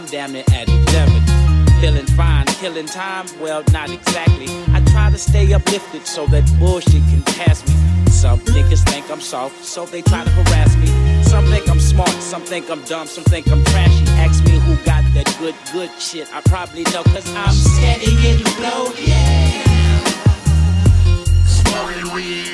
I'm 0.02 0.08
damn 0.08 0.32
near 0.32 0.44
at 0.54 0.68
11. 0.68 1.80
Feeling 1.80 2.08
fine, 2.18 2.48
killing 2.48 2.88
time? 2.88 3.28
Well, 3.40 3.64
not 3.72 3.92
exactly. 3.92 4.48
I 4.74 4.84
try 4.86 5.12
to 5.12 5.18
stay 5.18 5.54
uplifted 5.54 6.08
so 6.08 6.26
that 6.28 6.44
bullshit 6.58 7.04
can 7.12 7.22
pass 7.22 7.62
me. 7.68 8.10
Some 8.10 8.40
niggas 8.40 8.84
think 8.90 9.12
I'm 9.12 9.22
soft, 9.22 9.64
so 9.64 9.86
they 9.86 10.02
try 10.02 10.24
to 10.24 10.30
harass 10.32 10.76
me. 10.78 10.88
Some 11.22 11.46
think 11.46 11.70
I'm 11.70 11.80
smart, 11.80 12.10
some 12.14 12.42
think 12.42 12.72
I'm 12.72 12.84
dumb, 12.86 13.06
some 13.06 13.23
think 13.25 13.48
I'm 13.52 13.63
trashy. 13.65 14.04
Ask 14.17 14.44
me 14.44 14.58
who 14.58 14.75
got 14.86 15.04
that 15.13 15.36
good, 15.40 15.54
good 15.71 15.92
shit. 16.00 16.28
I 16.34 16.42
probably 16.42 16.82
know, 16.86 17.04
cause 17.04 17.32
I'm 17.36 17.54
steady 17.54 18.15
getting 18.23 18.56
blowed, 18.58 18.98
yeah. 18.98 20.04
Smoking 21.46 22.12
weed, 22.15 22.48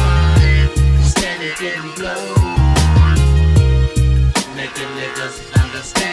fine, 0.00 1.02
steady 1.02 1.52
getting 1.60 1.92
blowed. 1.94 2.52
Making 4.56 4.88
niggas 4.96 5.62
understand 5.62 6.11